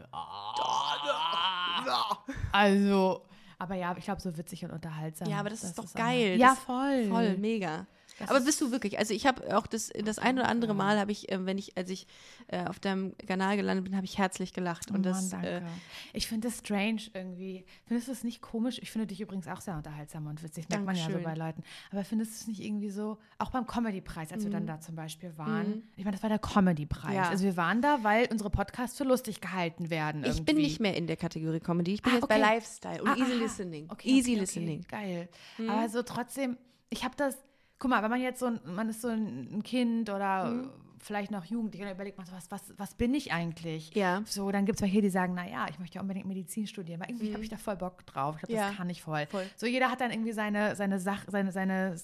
[2.51, 3.25] Also,
[3.57, 5.27] aber ja, ich glaube, so witzig und unterhaltsam.
[5.29, 6.37] Ja, aber das, ist doch auch- geil.
[6.37, 7.07] Ja, Das- voll.
[7.09, 7.85] Voll, mega.
[8.27, 11.11] Aber bist du wirklich, also ich habe auch das, das ein oder andere Mal habe
[11.11, 12.07] ich, äh, wenn ich, als ich
[12.47, 14.87] äh, auf deinem Kanal gelandet bin, habe ich herzlich gelacht.
[14.91, 15.69] Oh Und das, Mann, äh, danke.
[16.13, 17.65] ich finde das strange irgendwie.
[17.85, 18.79] Findest du es nicht komisch?
[18.81, 20.67] Ich finde dich übrigens auch sehr unterhaltsam und witzig.
[20.69, 21.63] Merkt man ja so bei Leuten.
[21.91, 24.95] Aber findest du es nicht irgendwie so, auch beim Comedy-Preis, als wir dann da zum
[24.95, 25.69] Beispiel waren?
[25.69, 25.83] Mhm.
[25.95, 27.13] Ich meine, das war der Comedy-Preis.
[27.15, 27.29] Ja.
[27.29, 30.23] Also wir waren da, weil unsere Podcasts für lustig gehalten werden.
[30.23, 30.61] ich bin irgendwie.
[30.63, 31.93] nicht mehr in der Kategorie Comedy.
[31.93, 32.55] Ich bin Ah, jetzt bei okay.
[32.55, 33.39] Lifestyle und Ah, Easy aha.
[33.41, 33.89] Listening.
[33.89, 34.81] Okay, Easy okay, Listening.
[34.89, 35.29] Geil.
[35.67, 36.57] Aber so trotzdem,
[36.89, 37.37] ich habe das,
[37.81, 40.69] guck mal, wenn man jetzt so, ein, man ist so ein Kind oder Mhm.
[40.99, 43.93] vielleicht noch Jugendlich und überlegt man so, was, was, was bin ich eigentlich?
[43.95, 44.21] Ja.
[44.25, 47.09] So, dann gibt es welche, die sagen, naja, ich möchte ja unbedingt Medizin studieren, weil
[47.09, 48.35] irgendwie habe ich da voll Bock drauf.
[48.35, 48.59] Ich glaube, Mhm.
[48.59, 49.25] Ja, das kann ich voll.
[49.25, 49.49] voll.
[49.57, 51.95] So, jeder hat dann irgendwie seine, seine Sache, seine, seine,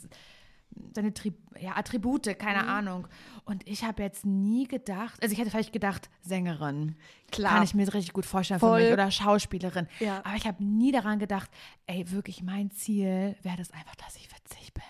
[0.95, 2.69] seine Tri ja, Attribute, keine Mhm.
[2.69, 3.07] Ahnung.
[3.45, 6.95] Und ich habe jetzt nie gedacht, also ich hätte vielleicht gedacht, Sängerin.
[7.31, 7.53] Klar.
[7.53, 8.79] Kann ich mir richtig gut vorstellen Voll.
[8.79, 8.93] für mich.
[8.93, 9.87] Oder Schauspielerin.
[9.99, 10.21] Ja.
[10.25, 11.51] Aber ich habe nie daran gedacht,
[11.85, 14.83] ey, wirklich mein Ziel wäre das einfach, dass ich witzig bin.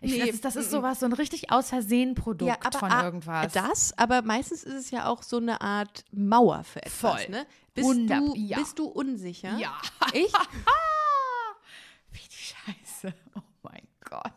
[0.00, 3.04] Ich, Nee, das ist, das ist sowas, so ein richtig aus Versehen Produkt von ah,
[3.04, 3.52] irgendwas.
[3.52, 7.22] Das, aber meistens ist es ja auch so eine Art Mauer für etwas.
[7.22, 7.28] Voll.
[7.30, 7.46] Ne?
[7.74, 8.58] Bist, Wunder- du, ja.
[8.58, 9.56] bist du unsicher?
[9.58, 9.74] Ja.
[10.12, 10.32] Ich?
[12.10, 13.14] Wie die Scheiße.
[13.34, 14.32] Oh mein Gott.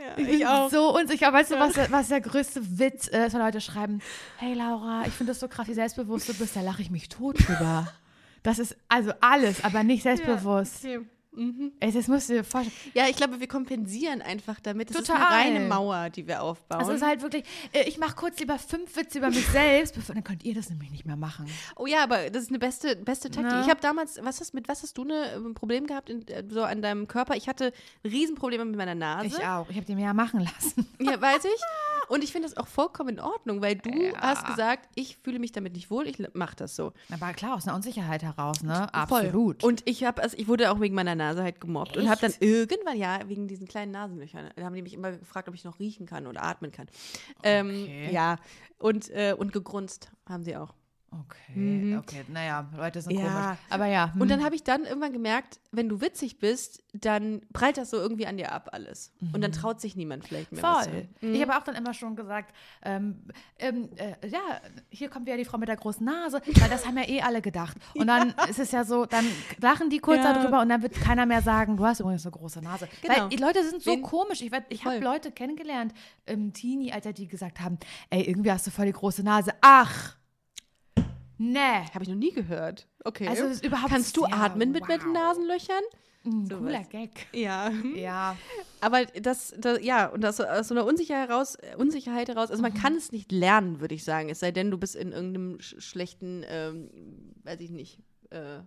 [0.00, 1.32] ja, Ich, bin so unsicher.
[1.32, 4.00] Weißt du, was der, was der größte Witz ist, wenn Leute schreiben,
[4.38, 7.08] hey Laura, ich finde das so krass, wie selbstbewusst du bist, da lache ich mich
[7.08, 7.92] tot drüber.
[8.42, 10.84] Das ist also alles, aber nicht selbstbewusst.
[10.84, 11.06] Okay.
[11.80, 12.76] Ey, das musst du dir vorstellen.
[12.92, 14.90] Ja, ich glaube, wir kompensieren einfach damit.
[14.90, 15.32] Es ist eine Total.
[15.32, 16.80] reine Mauer, die wir aufbauen.
[16.80, 19.94] Also es ist halt wirklich, äh, ich mache kurz lieber fünf Witze über mich selbst,
[19.94, 21.46] bevor, dann könnt ihr das nämlich nicht mehr machen.
[21.76, 23.52] oh ja, aber das ist eine beste, beste Taktik.
[23.52, 23.62] Na?
[23.62, 26.44] Ich habe damals, was hast, mit was hast du ne, ein Problem gehabt in, äh,
[26.48, 27.34] so an deinem Körper?
[27.34, 27.72] Ich hatte
[28.04, 29.28] Riesenprobleme mit meiner Nase.
[29.28, 29.70] Ich auch.
[29.70, 30.86] Ich habe die mir ja machen lassen.
[31.00, 31.60] Ja, weiß ich.
[32.12, 34.20] Und ich finde das auch vollkommen in Ordnung, weil du Ja.
[34.20, 36.92] hast gesagt, ich fühle mich damit nicht wohl, ich mache das so.
[37.10, 38.74] Aber klar, aus einer Unsicherheit heraus, ne?
[39.08, 39.20] Voll.
[39.22, 39.64] Absolut.
[39.64, 42.34] Und ich habe, also ich wurde auch wegen meiner Nase halt gemobbt und habe dann
[42.40, 45.78] irgendwann, ja, wegen diesen kleinen Nasenlöchern, da haben die mich immer gefragt, ob ich noch
[45.78, 46.86] riechen kann oder atmen kann.
[47.42, 48.12] Ähm, Okay.
[48.12, 48.36] ja,
[48.78, 50.74] und, äh, und gegrunzt haben sie auch.
[51.20, 52.24] Okay, okay.
[52.28, 53.20] Naja, Leute sind Mhm.
[53.24, 53.30] Ja.
[53.44, 53.58] komisch.
[53.70, 54.04] Aber ja.
[54.14, 54.28] Und hm.
[54.28, 58.26] dann habe ich dann irgendwann gemerkt, wenn du witzig bist, dann prallt das so irgendwie
[58.26, 59.12] an dir ab alles.
[59.32, 60.60] Und dann traut sich niemand vielleicht mehr.
[60.62, 60.84] Voll.
[60.84, 61.08] sagen.
[61.20, 63.24] Ich habe auch dann immer schon gesagt, ähm,
[63.58, 64.40] ähm, äh, ja,
[64.90, 67.42] hier kommt wieder die Frau mit der großen Nase, weil das haben ja eh alle
[67.42, 67.76] gedacht.
[67.94, 69.24] Und dann ist es ja so, dann
[69.60, 70.32] lachen die kurz Ja.
[70.34, 72.88] darüber und dann wird keiner mehr sagen, du hast übrigens eine große Nase.
[73.02, 73.14] Genau.
[73.22, 74.40] Weil die Leute sind so Wen- komisch.
[74.42, 74.98] Ich, werd- ich habe.
[74.98, 75.92] Leute kennengelernt
[76.26, 77.78] im Teenie-Alter, die gesagt haben,
[78.10, 79.52] ey, irgendwie hast du voll die große Nase.
[79.60, 80.16] Ach,
[81.42, 81.84] nee.
[81.94, 82.88] Habe ich noch nie gehört.
[83.04, 83.26] Okay.
[83.28, 85.12] Also ist überhaupt- Kannst du ja, atmen mit, mit den wow.
[85.14, 85.82] Nasenlöchern?
[86.24, 86.88] So cooler was.
[86.88, 87.26] Gag.
[87.32, 87.70] Ja.
[87.96, 88.36] Ja.
[88.80, 92.74] Aber das, das ja, und das aus so einer Unsicherheit heraus, Unsicherheit heraus, also man
[92.74, 95.74] kann es nicht lernen, würde ich sagen, es sei denn, du bist in irgendeinem sch
[95.80, 97.98] schlechten, ähm, weiß ich nicht,
[98.30, 98.60] äh,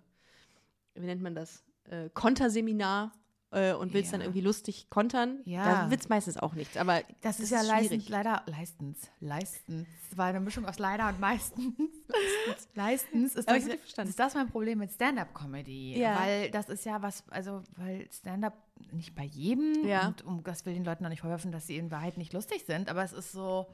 [0.95, 3.13] wie nennt man das, äh, Konterseminar
[3.55, 4.25] äh, und willst dann Ja.
[4.27, 5.39] irgendwie lustig kontern.
[5.45, 5.83] Ja.
[5.85, 8.09] Da wird es meistens auch nichts, aber Das, ist ja leistens, schwierig.
[8.09, 11.73] leider, leistens, leistens, war eine Mischung aus leider und meistens.
[12.75, 15.97] leistens ist Aber das, ist das mein Problem mit Stand-Up-Comedy.
[15.99, 16.19] Ja.
[16.19, 18.53] Weil das ist ja was, also, weil Stand-Up
[18.91, 20.07] nicht bei jedem Ja.
[20.07, 22.65] und um das will den Leuten noch nicht vorwerfen, dass sie in Wahrheit nicht lustig
[22.65, 23.67] sind, aber es ist so,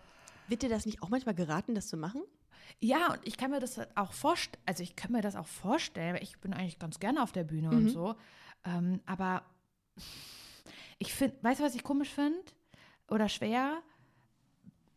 [0.47, 2.21] Wird dir das nicht auch manchmal geraten, das zu machen?
[2.79, 6.17] ja, und ich kann mir das auch vorstellen, also ich kann mir das auch vorstellen,
[6.21, 7.89] ich bin eigentlich ganz gerne auf der Bühne und Mhm.
[7.89, 8.15] so,
[8.65, 9.41] ähm, aber
[10.99, 12.41] ich finde, weißt du, was ich komisch finde?
[13.09, 13.81] Oder schwer?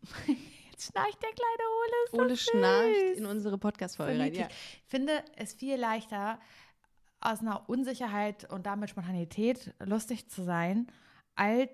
[0.70, 2.04] Jetzt schnarcht der kleine Ole.
[2.04, 4.34] Ist Ole schnarcht in unsere Podcast-Folge rein.
[4.34, 4.48] Ja.
[4.48, 6.38] Ich finde es viel leichter,
[7.20, 10.88] aus einer Unsicherheit und damit Spontanität lustig zu sein,
[11.34, 11.70] als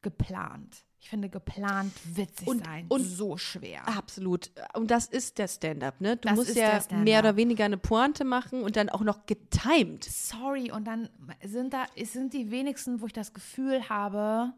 [0.00, 0.84] geplant.
[1.02, 3.88] Ich finde geplant witzig Und- sein und- so schwer.
[3.88, 4.50] Absolut.
[4.74, 6.16] Und das ist der Stand-up, ne?
[6.16, 10.04] Du Das musst ja mehr oder weniger eine Pointe machen und dann auch noch getimed.
[10.04, 11.08] sorry, und dann
[11.42, 14.52] sind da, es sind die wenigsten, wo ich das Gefühl habe,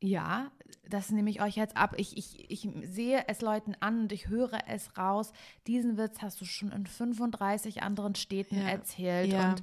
[0.00, 0.50] ja,
[0.88, 1.94] das nehme ich euch jetzt ab.
[1.96, 5.32] Ich, ich, ich sehe es Leuten an und ich höre es raus.
[5.66, 8.68] Diesen Witz hast du schon in 35 anderen Städten Ja.
[8.68, 9.50] erzählt Ja.
[9.50, 9.62] und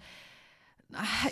[0.93, 1.27] Ah,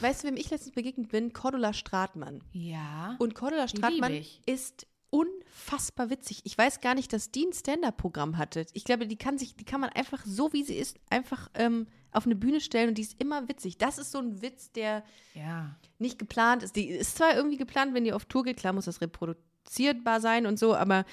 [0.00, 1.32] Weißt du, wem ich letztens begegnet bin?
[1.32, 2.42] Cordula Stratmann.
[2.52, 3.16] Ja.
[3.18, 6.42] Und Cordula Stratmann ist unfassbar witzig.
[6.44, 8.66] Ich weiß gar nicht, dass die ein Stand-Up-Programm hatte.
[8.74, 11.86] Ich glaube, die kann sich, die kann man einfach so, wie sie ist, einfach ähm,
[12.12, 13.78] auf eine Bühne stellen und die ist immer witzig.
[13.78, 15.02] Das ist so ein Witz, der
[15.34, 15.76] ja.
[15.98, 16.76] nicht geplant ist.
[16.76, 20.46] Die ist zwar irgendwie geplant, wenn die auf Tour geht, klar muss das reproduzierbar sein
[20.46, 21.04] und so, aber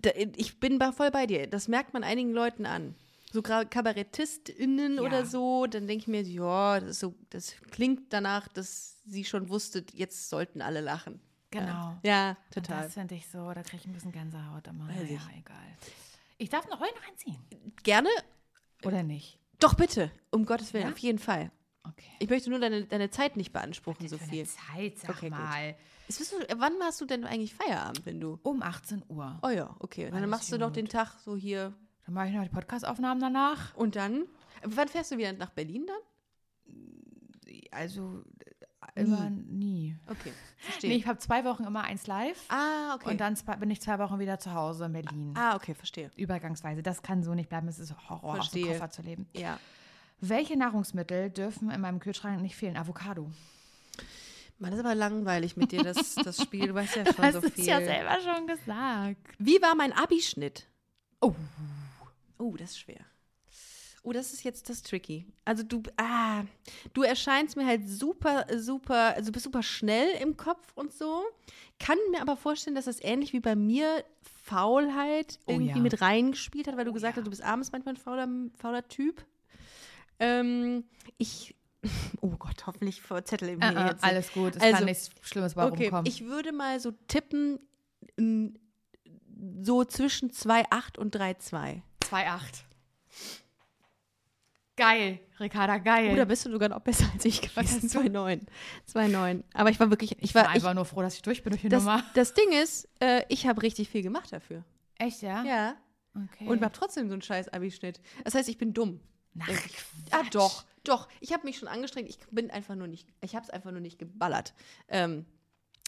[0.00, 1.46] da, ich bin voll bei dir.
[1.46, 2.94] Das merkt man einigen Leuten an.
[3.32, 5.02] So KabarettistInnen Ja.
[5.02, 9.48] oder so, dann denke ich mir, ja, das, so, das klingt danach, dass sie schon
[9.48, 11.20] wusste, jetzt sollten alle lachen.
[11.50, 11.96] Genau.
[12.02, 12.84] Ja, Und total.
[12.84, 14.88] Das finde ich so, da kriege ich ein bisschen Gänsehaut immer.
[14.88, 15.38] Weiß ja, ich.
[15.38, 15.76] egal.
[16.38, 17.38] Ich darf noch heute noch einziehen.
[17.82, 18.08] Gerne?
[18.84, 19.38] Oder nicht?
[19.58, 20.10] Doch, bitte.
[20.30, 20.92] Um Gottes Willen, Ja?
[20.92, 21.50] auf jeden Fall.
[21.84, 22.10] Okay.
[22.20, 24.46] Ich möchte nur deine, deine Zeit nicht beanspruchen, so viel.
[24.46, 25.74] Zeit, sag Okay, mal.
[26.08, 26.14] Du,
[26.58, 28.38] wann hast du denn eigentlich Feierabend, wenn du.
[28.42, 29.38] Um 18 Uhr.
[29.42, 30.06] Oh ja, okay.
[30.06, 30.76] Und dann machst du doch gut.
[30.76, 31.74] den Tag so hier.
[32.04, 33.74] Dann mache ich noch die Podcast-Aufnahmen danach.
[33.76, 34.24] Und dann?
[34.64, 35.96] Wann fährst du wieder nach Berlin dann?
[37.70, 38.22] Also
[38.94, 39.96] äh, immer nie.
[40.08, 40.90] Okay, verstehe.
[40.90, 42.38] Nee, ich habe zwei Wochen immer eins live.
[42.48, 43.10] ah, okay.
[43.10, 45.34] Und dann zwei- bin ich zwei Wochen wieder zu Hause in Berlin.
[45.36, 46.10] ah, okay, verstehe.
[46.16, 46.82] Übergangsweise.
[46.82, 47.68] Das kann so nicht bleiben.
[47.68, 48.72] Es ist Horror, aus dem Verstehe.
[48.78, 49.26] Koffer zu leben.
[49.34, 49.58] Ja.
[50.20, 52.76] Welche Nahrungsmittel dürfen in meinem Kühlschrank nicht fehlen?
[52.76, 53.30] Avocado.
[54.58, 56.68] Mann, das ist aber langweilig mit dir, das, das Spiel.
[56.68, 57.62] Du weißt ja schon Hast so du viel.
[57.62, 59.34] es ja selber schon gesagt.
[59.38, 60.68] Wie war mein Abischnitt?
[61.20, 61.34] Oh.
[62.38, 63.00] Oh, das ist schwer.
[64.04, 65.26] Oh, das ist jetzt das tricky.
[65.44, 66.42] Also du, ah,
[66.92, 71.22] du erscheinst mir halt super, super, also du bist super schnell im Kopf und so.
[71.78, 74.04] Kann mir aber vorstellen, dass das ähnlich wie bei mir
[74.42, 75.82] Faulheit Oh irgendwie ja.
[75.82, 77.20] mit reingespielt hat, weil du gesagt ja.
[77.20, 78.28] hast, du bist abends manchmal ein fauler,
[78.58, 79.24] fauler Typ.
[80.18, 80.82] Ähm,
[81.18, 81.54] ich,
[82.20, 84.02] oh Gott, hoffentlich verzettel ich mir Äh, äh, jetzt.
[84.02, 84.04] nicht.
[84.04, 84.56] alles gut.
[84.56, 86.06] Es Also, kann nichts Schlimmes bei Okay, rumkommen.
[86.06, 87.60] ich würde mal so tippen,
[89.62, 91.82] so zwischen 2,8 und 3,2.
[92.12, 92.62] 2,8.
[94.74, 96.12] Geil, Ricarda, geil.
[96.12, 97.56] Oder bist du sogar noch besser als ich gewesen?
[97.82, 97.98] hast du?
[98.00, 98.46] 2,9.
[98.90, 99.42] 2,9.
[99.52, 101.42] Aber ich war wirklich, ich ich war war, ich, einfach nur froh, dass ich durch
[101.42, 102.02] bin durch die das, Nummer.
[102.14, 104.64] das Ding ist, äh, ich habe richtig viel gemacht dafür.
[104.98, 105.44] Echt, ja?
[105.44, 105.74] Ja.
[106.14, 106.46] Okay.
[106.46, 108.00] Und habe trotzdem so einen scheiß Abischnitt.
[108.24, 109.00] Das heißt, ich bin dumm.
[109.34, 109.54] Na, Äh,
[110.10, 111.08] Ah, doch, doch.
[111.20, 112.08] Ich habe mich schon angestrengt.
[112.08, 114.54] Ich bin einfach nur nicht, ich habe es einfach nur nicht geballert.
[114.88, 115.26] Ähm,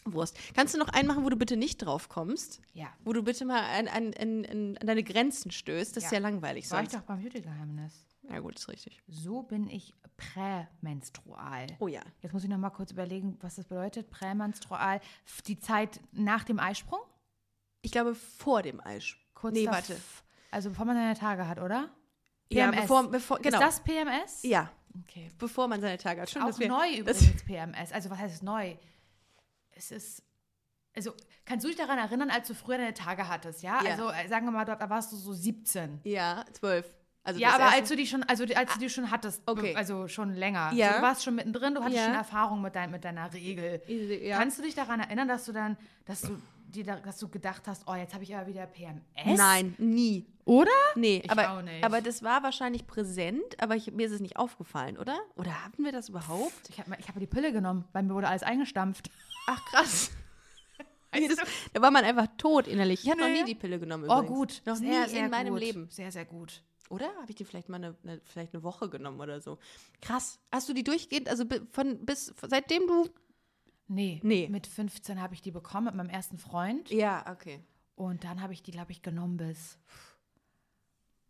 [0.07, 0.37] Wurst.
[0.53, 2.61] Kannst du noch einen machen, wo du bitte nicht drauf kommst?
[2.73, 2.87] Ja.
[3.03, 5.95] Wo du bitte mal an, an, an, an deine Grenzen stößt?
[5.97, 6.17] Das ist Ja.
[6.19, 7.01] ja langweilig War ich sonst.
[7.01, 8.05] doch beim Beauty-Geheimnis.
[8.29, 9.01] Ja, gut, ist richtig.
[9.07, 11.67] So bin ich prämenstrual.
[11.79, 12.01] Oh ja.
[12.21, 14.09] Jetzt muss ich noch mal kurz überlegen, was das bedeutet.
[14.09, 14.99] Prämenstrual.
[15.47, 16.99] Die Zeit nach dem Eisprung?
[17.81, 19.15] Ich glaube, vor dem Eis.
[19.33, 19.95] Kurz nee, warte.
[20.51, 21.89] Also bevor man seine Tage hat, oder?
[22.51, 22.81] Ja, PMS.
[22.81, 23.57] bevor, bevor, genau.
[23.59, 24.43] Ist das PMS?
[24.43, 25.29] ja, Okay.
[25.37, 26.29] bevor man seine Tage hat.
[26.29, 27.91] Schön, Auch neu übrigens PMS.
[27.91, 28.75] Also was heißt neu?
[29.75, 30.23] Es ist.
[30.95, 31.11] Also,
[31.45, 33.83] kannst du dich daran erinnern, als du früher deine Tage hattest, ja?
[33.83, 33.91] Ja.
[33.91, 35.99] Also, äh, sagen wir mal, da warst du so 17.
[36.05, 36.85] Ja, zwölf.
[37.27, 39.75] Also ja, aber als du die schon, also als du die schon hattest, Okay.
[39.75, 40.71] also schon länger.
[40.73, 40.97] Ja.
[40.97, 42.05] Du warst schon mittendrin, du hattest Ja.
[42.05, 43.81] schon Erfahrung mit, dein, mit deiner Regel.
[44.23, 44.37] Ja.
[44.37, 47.63] Kannst du dich daran erinnern, dass du dann, dass du dir da, dass du gedacht
[47.67, 49.01] hast, oh, jetzt habe ich aber wieder PMS?
[49.37, 50.27] Nein, nie.
[50.45, 50.69] Oder?
[50.95, 51.83] Nee, Ich aber, auch nicht.
[51.83, 55.17] aber das war wahrscheinlich präsent, aber ich, mir ist es nicht aufgefallen, oder?
[55.35, 56.69] Oder hatten wir das überhaupt?
[56.69, 59.09] Ich habe ich hab die Pille genommen, weil mir wurde alles eingestampft.
[59.47, 60.11] Ach, krass.
[61.11, 61.37] Das,
[61.71, 63.05] da war man einfach tot innerlich.
[63.05, 63.39] Ich habe noch Nee.
[63.43, 64.27] nie die Pille genommen Oh, übrigens.
[64.35, 64.61] gut.
[64.65, 65.59] Noch sehr, nie sehr in meinem gut.
[65.61, 65.87] Leben.
[65.89, 66.61] Sehr, sehr gut.
[66.89, 67.05] Oder?
[67.21, 69.57] Habe ich die vielleicht mal eine, eine, vielleicht eine Woche genommen oder so?
[70.01, 70.39] Krass.
[70.51, 73.07] Hast du die durchgehend, also von bis seitdem du.
[73.87, 74.49] Nee, Nee.
[74.49, 76.89] mit 15 habe ich die bekommen mit meinem ersten Freund.
[76.89, 77.63] Ja, okay.
[77.95, 79.77] Und dann habe ich die, glaube ich, genommen bis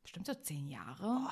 [0.01, 1.29] bestimmt so zehn Jahre.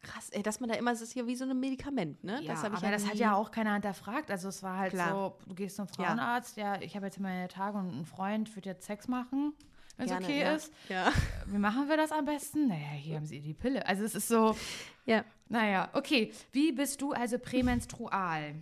[0.00, 2.40] Krass, ey, dass man da immer, es ist ja wie so ein Medikament, ne?
[2.42, 4.30] ja, das habe ich aber ja das hat ja auch keiner hinterfragt.
[4.30, 5.10] Also es war halt Klar.
[5.10, 6.04] so, du gehst zum Ja.
[6.04, 9.54] Frauenarzt, ja, ich habe jetzt meine Tage und ein Freund wird jetzt Sex machen,
[9.96, 10.54] wenn es okay ja.
[10.54, 10.72] ist.
[10.88, 11.12] Ja.
[11.46, 12.68] Wie machen wir das am besten?
[12.68, 13.84] Naja, hier haben sie die Pille.
[13.86, 14.56] Also es ist so,
[15.04, 15.24] ja.
[15.48, 16.32] naja, okay.
[16.52, 18.54] Wie bist du also prämenstrual?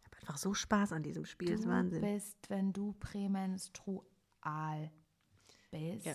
[0.00, 2.00] Ich habe einfach so Spaß an diesem Spiel, das ist Du Wahnsinn.
[2.00, 4.04] bist, wenn du prämenstrual
[5.70, 6.06] bist.
[6.06, 6.14] Ja,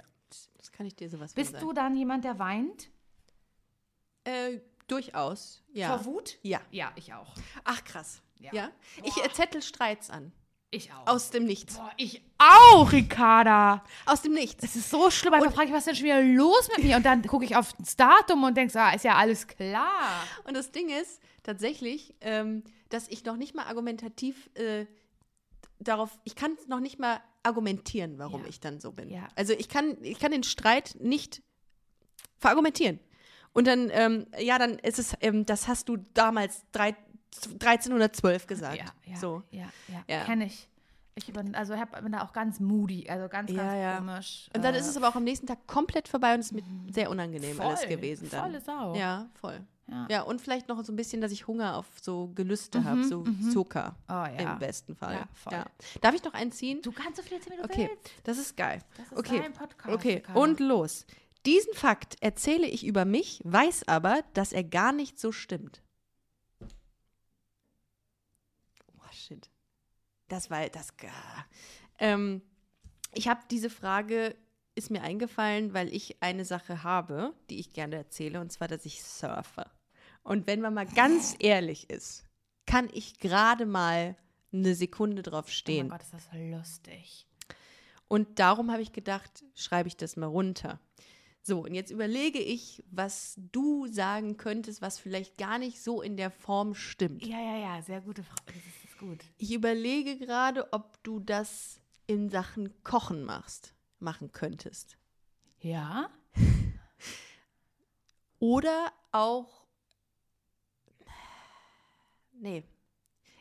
[0.57, 2.89] das kann ich dir sowas Bist du dann jemand, der weint?
[4.23, 5.97] Äh, durchaus, ja.
[5.97, 6.38] Vor Wut?
[6.41, 6.61] Ja.
[6.71, 7.34] Ja, ich auch.
[7.63, 8.21] Ach, krass.
[8.39, 8.51] Ja.
[8.53, 8.71] Ja.
[9.03, 10.32] Ich äh, zettel Streits an.
[10.71, 11.07] Ich auch.
[11.07, 11.77] Aus dem Nichts.
[11.77, 13.84] Boah, ich auch, Ricarda.
[14.05, 14.63] Aus dem Nichts.
[14.63, 15.34] Es ist so schlimm.
[15.34, 16.97] Einfach frage ich, was ist denn schon wieder los mit mir?
[16.97, 20.23] Und dann gucke ich auf das Datum und denke, ah, ist ja alles klar.
[20.43, 24.86] Und das Ding ist tatsächlich, ähm, dass ich noch nicht mal argumentativ äh,
[25.80, 28.47] darauf, ich kann noch nicht mal argumentieren, warum Ja.
[28.49, 29.09] ich dann so bin.
[29.09, 29.27] Ja.
[29.35, 31.41] Also ich kann, ich kann den Streit nicht
[32.37, 32.99] verargumentieren.
[33.53, 36.95] Und dann, ähm, ja, dann ist es, ähm, das hast du damals drei,
[37.59, 38.77] 1312 gesagt.
[38.77, 39.43] Ja, ja, So.
[39.51, 40.03] ja, ja.
[40.07, 40.23] Ja.
[40.25, 40.67] Kenne ich.
[41.15, 44.49] Ich bin, also hab, bin da auch ganz moody, also ganz, ganz Ja, komisch.
[44.55, 46.51] Und dann Äh, ist es aber auch am nächsten Tag komplett vorbei und es ist
[46.53, 46.63] mir
[46.93, 48.41] sehr unangenehm alles voll, gewesen dann.
[48.45, 48.95] volle Sau.
[48.95, 49.59] Ja, voll.
[49.91, 50.07] Ja.
[50.09, 50.21] Ja.
[50.23, 53.95] und vielleicht noch so ein bisschen, dass ich Hunger auf so Gelüste habe, so Zucker
[54.07, 54.53] Oh, ja.
[54.53, 55.15] im besten Fall.
[55.15, 55.63] Ja, voll.
[56.01, 56.81] Darf ich noch einen ziehen?
[56.81, 58.11] Du kannst so viel erzählen, wie du Okay, willst.
[58.23, 58.83] das ist geil.
[58.97, 59.39] Das ist okay.
[59.39, 61.05] dein Podcast, Okay, und los.
[61.45, 65.81] Diesen Fakt erzähle ich über mich, weiß aber, dass er gar nicht so stimmt.
[68.97, 69.49] Oh, shit.
[70.27, 70.89] Das war das.
[71.03, 71.43] ah.
[71.97, 72.41] Ähm,
[73.13, 74.35] ich habe diese Frage,
[74.75, 78.85] ist mir eingefallen, weil ich eine Sache habe, die ich gerne erzähle, und zwar, dass
[78.85, 79.65] ich surfe.
[80.24, 82.26] Und wenn man mal ganz ehrlich ist,
[82.65, 84.15] kann ich gerade mal
[84.51, 85.88] eine Sekunde drauf Oh stehen.
[85.88, 87.28] mein Gott, ist das lustig.
[88.07, 90.80] Und darum habe ich gedacht, schreibe ich das mal runter.
[91.41, 96.17] So, und jetzt überlege ich, was du sagen könntest, was vielleicht gar nicht so in
[96.17, 97.26] der Form stimmt.
[97.26, 98.41] Ja, ja, ja, sehr gute Frage.
[98.47, 99.20] Das ist, das ist gut.
[99.38, 104.97] Ich überlege gerade, ob du das in Sachen Kochen machst, machen könntest.
[105.61, 106.09] Ja?
[108.39, 109.59] Oder auch.
[112.39, 112.63] Nee.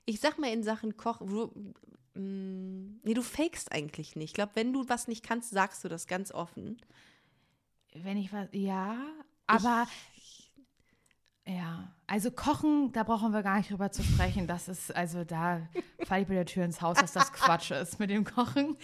[0.04, 1.26] Ich sag mal in Sachen Kochen.
[1.28, 1.46] Du,
[2.20, 4.30] mm, nee, du fakest eigentlich nicht.
[4.30, 6.80] Ich glaube, wenn du was nicht kannst, sagst du das ganz offen.
[7.94, 8.98] Wenn ich was, ja,
[9.46, 9.86] aber
[11.46, 14.46] ja, also kochen, da brauchen wir gar nicht drüber zu sprechen.
[14.46, 15.66] Das ist, also da
[16.06, 18.76] falle ich bei der Tür ins Haus, dass das Quatsch ist mit dem Kochen.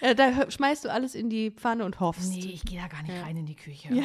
[0.00, 2.30] Ja, da hö- schmeißt du alles in die Pfanne und hoffst.
[2.30, 3.88] Nee, ich gehe da gar nicht rein in die Küche.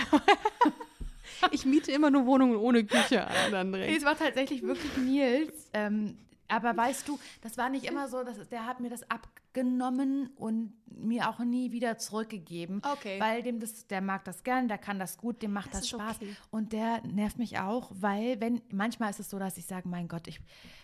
[1.51, 3.71] Ich miete immer nur Wohnungen ohne Küche an.
[3.71, 3.97] Nee, André.
[3.97, 5.69] es war tatsächlich wirklich Nils.
[5.73, 6.17] Ähm,
[6.47, 10.73] aber weißt du, das war nicht immer so, dass, der hat mir das abgenommen und
[10.85, 12.81] mir auch nie wieder zurückgegeben.
[12.93, 13.19] Okay.
[13.19, 15.89] Weil dem das, der mag das gern, der kann das gut, dem macht das, ist
[15.89, 16.17] Spaß.
[16.17, 16.35] okay.
[16.51, 20.07] Und der nervt mich auch, weil wenn, manchmal ist es so, dass ich sage, mein
[20.07, 20.39] Gott, ich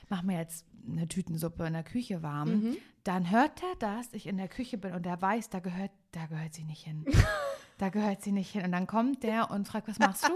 [0.10, 2.49] mache mir jetzt eine Tütensuppe in der Küche warm.
[2.49, 2.78] Mhm.
[3.04, 6.26] Dann hört er, dass ich in der Küche bin und der weiß, da gehört, da
[6.26, 7.06] gehört sie nicht hin.
[7.82, 8.64] da gehört sie nicht hin.
[8.64, 10.34] Und dann kommt der und fragt, was machst du?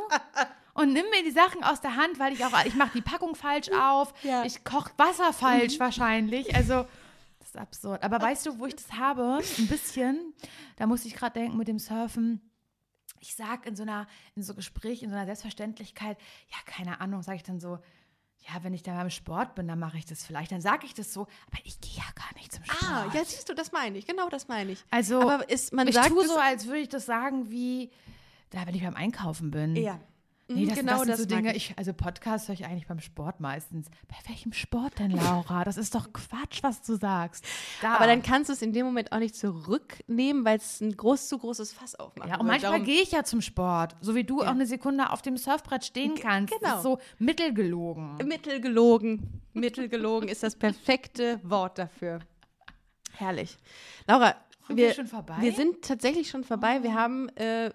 [0.73, 3.35] und nimm mir die Sachen aus der Hand, weil ich auch, ich mache die Packung
[3.35, 4.43] falsch auf, Ja.
[4.43, 6.55] ich koche Wasser falsch wahrscheinlich.
[6.55, 6.85] Also,
[7.39, 8.03] das ist absurd.
[8.03, 9.39] Aber weißt du, wo ich das habe?
[9.59, 10.33] Ein bisschen,
[10.77, 12.41] da muss ich gerade denken mit dem Surfen.
[13.19, 16.17] Ich sag in so einer, in so Gespräch, in so einer Selbstverständlichkeit,
[16.49, 17.79] ja, keine Ahnung, sage ich dann so,
[18.39, 20.93] ja, wenn ich da beim Sport bin, dann mache ich das vielleicht, dann sage ich
[20.93, 22.83] das so, aber ich gehe ja gar nicht zum Sport.
[22.83, 24.05] Ah, ja, siehst du, das meine ich.
[24.05, 24.83] Genau das meine ich.
[24.91, 27.89] Also, Aber ist, man ich sagt tue so, als würde ich das sagen wie,
[28.51, 29.75] da wenn ich beim Einkaufen bin.
[29.75, 29.99] Ja.
[30.47, 31.73] Nee, Mhm, das, genau das sind das so Dinge, ich.
[31.75, 33.87] also Podcast höre ich eigentlich beim Sport meistens.
[34.07, 35.63] Bei welchem Sport denn, Laura?
[35.63, 37.43] Das ist doch Quatsch, was du sagst.
[37.81, 37.95] Da.
[37.95, 41.29] Aber dann kannst du es in dem Moment auch nicht zurücknehmen, weil es ein groß
[41.29, 42.29] zu großes Fass aufmacht.
[42.29, 45.23] ja, und manchmal gehe ich ja zum Sport, so wie du auch eine Sekunde auf
[45.23, 46.53] dem Surfbrett stehen kannst.
[46.53, 46.75] Das genau.
[46.77, 48.15] ist so mittelgelogen.
[48.23, 49.41] Mittelgelogen.
[49.53, 52.19] Mittelgelogen ist das perfekte Wort dafür.
[53.13, 53.57] Herrlich.
[54.07, 54.35] Laura,
[54.67, 55.37] Sind wir, wir schon vorbei?
[55.39, 56.83] wir sind tatsächlich schon vorbei.
[56.83, 57.71] Wir haben äh,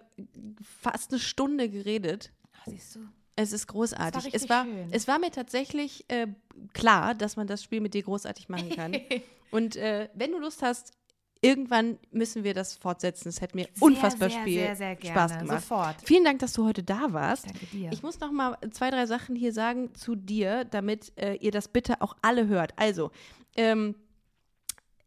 [0.62, 2.31] fast eine Stunde geredet.
[2.61, 3.01] Ach, siehst du?
[3.37, 4.25] Es ist großartig.
[4.25, 4.89] War es, war, schön.
[4.91, 6.27] es war mir tatsächlich äh,
[6.75, 8.97] klar, dass man das Spiel mit dir großartig machen kann.
[9.51, 10.93] Und äh, wenn du Lust hast,
[11.41, 13.29] irgendwann müssen wir das fortsetzen.
[13.29, 15.19] Es hätte mir unfassbar sehr, Spiel sehr, sehr gerne.
[15.19, 15.61] Spaß gemacht.
[15.63, 15.97] Sofort.
[16.05, 17.47] Vielen Dank, dass du heute da warst.
[17.47, 17.91] Danke dir.
[17.93, 21.69] Ich muss noch mal zwei, drei Sachen hier sagen zu dir, damit äh, ihr das
[21.69, 22.73] bitte auch alle hört.
[22.77, 23.11] Also,
[23.57, 23.95] ähm,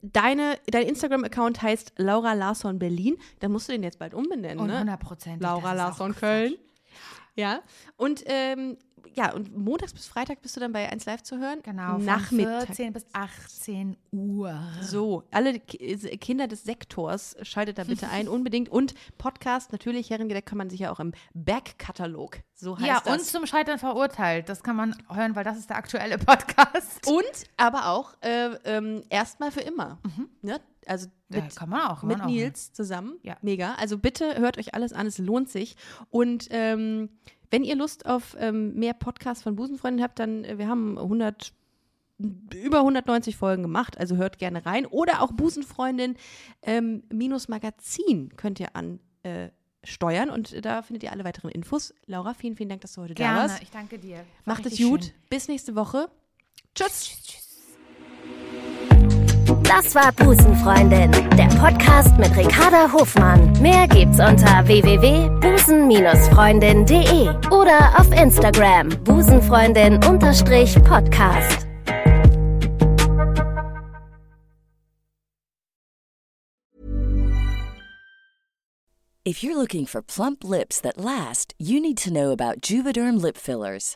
[0.02, 3.18] deine, dein Instagram-Account heißt Laura Larsson Berlin.
[3.40, 4.80] Dann musst du den jetzt bald umbenennen, Und ne?
[4.80, 5.42] hundertprozentig.
[5.42, 6.16] Laura das ist auch Larsson.
[6.16, 6.56] Köln.
[7.36, 7.62] Ja.
[7.98, 8.78] Und ähm,
[9.16, 11.60] ja, und montags bis Freitag bist du dann bei 1 Live zu hören.
[11.62, 12.68] Genau, von Nachmittag.
[12.68, 14.58] 14 bis 18 Uhr.
[14.82, 18.70] So, alle Ki- Kinder des Sektors, schaltet da bitte ein, unbedingt.
[18.70, 23.14] Und Podcast, natürlich, Herrengedeck kann man sich ja auch im Backkatalog, so heißt Ja, das.
[23.14, 24.48] und zum Scheitern verurteilt.
[24.50, 27.06] Das kann man hören, weil das ist der aktuelle Podcast.
[27.08, 27.24] Und
[27.58, 30.00] aber auch äh, ähm, erstmal für immer.
[30.42, 30.60] Ne?
[30.88, 32.04] Also Ja, mit, kann man auch.
[32.04, 33.18] Mit man auch Nils zusammen.
[33.24, 33.38] Ja.
[33.42, 33.76] Mega.
[33.76, 35.76] Also bitte hört euch alles an, es lohnt sich.
[36.10, 37.10] Und ähm,
[37.52, 41.54] wenn ihr Lust auf ähm, mehr Podcasts von Busenfreunden habt, dann, äh, wir haben 100
[42.54, 44.86] über 190 Folgen gemacht, also hört gerne rein.
[44.86, 46.16] Oder auch Busenfreundin
[46.62, 49.50] ähm, minus Magazin könnt ihr an äh,
[49.84, 51.94] steuern und da findet ihr alle weiteren Infos.
[52.06, 53.62] Laura, vielen, vielen Dank, dass du heute da Gerne, warst.
[53.64, 54.18] ich danke dir.
[54.18, 55.06] War Macht es gut.
[55.06, 55.14] schön.
[55.30, 56.10] Bis nächste Woche.
[56.76, 57.43] Tschüss.
[59.64, 63.54] Das war Busenfreundin, der Podcast mit Ricarda Hofmann.
[63.62, 71.64] Mehr gibt's unter www.busen-freundin.de oder auf Instagram busenfreundin-podcast.
[79.26, 83.38] If you're looking for plump lips that last, you need to know about Juvederm lip
[83.38, 83.96] fillers.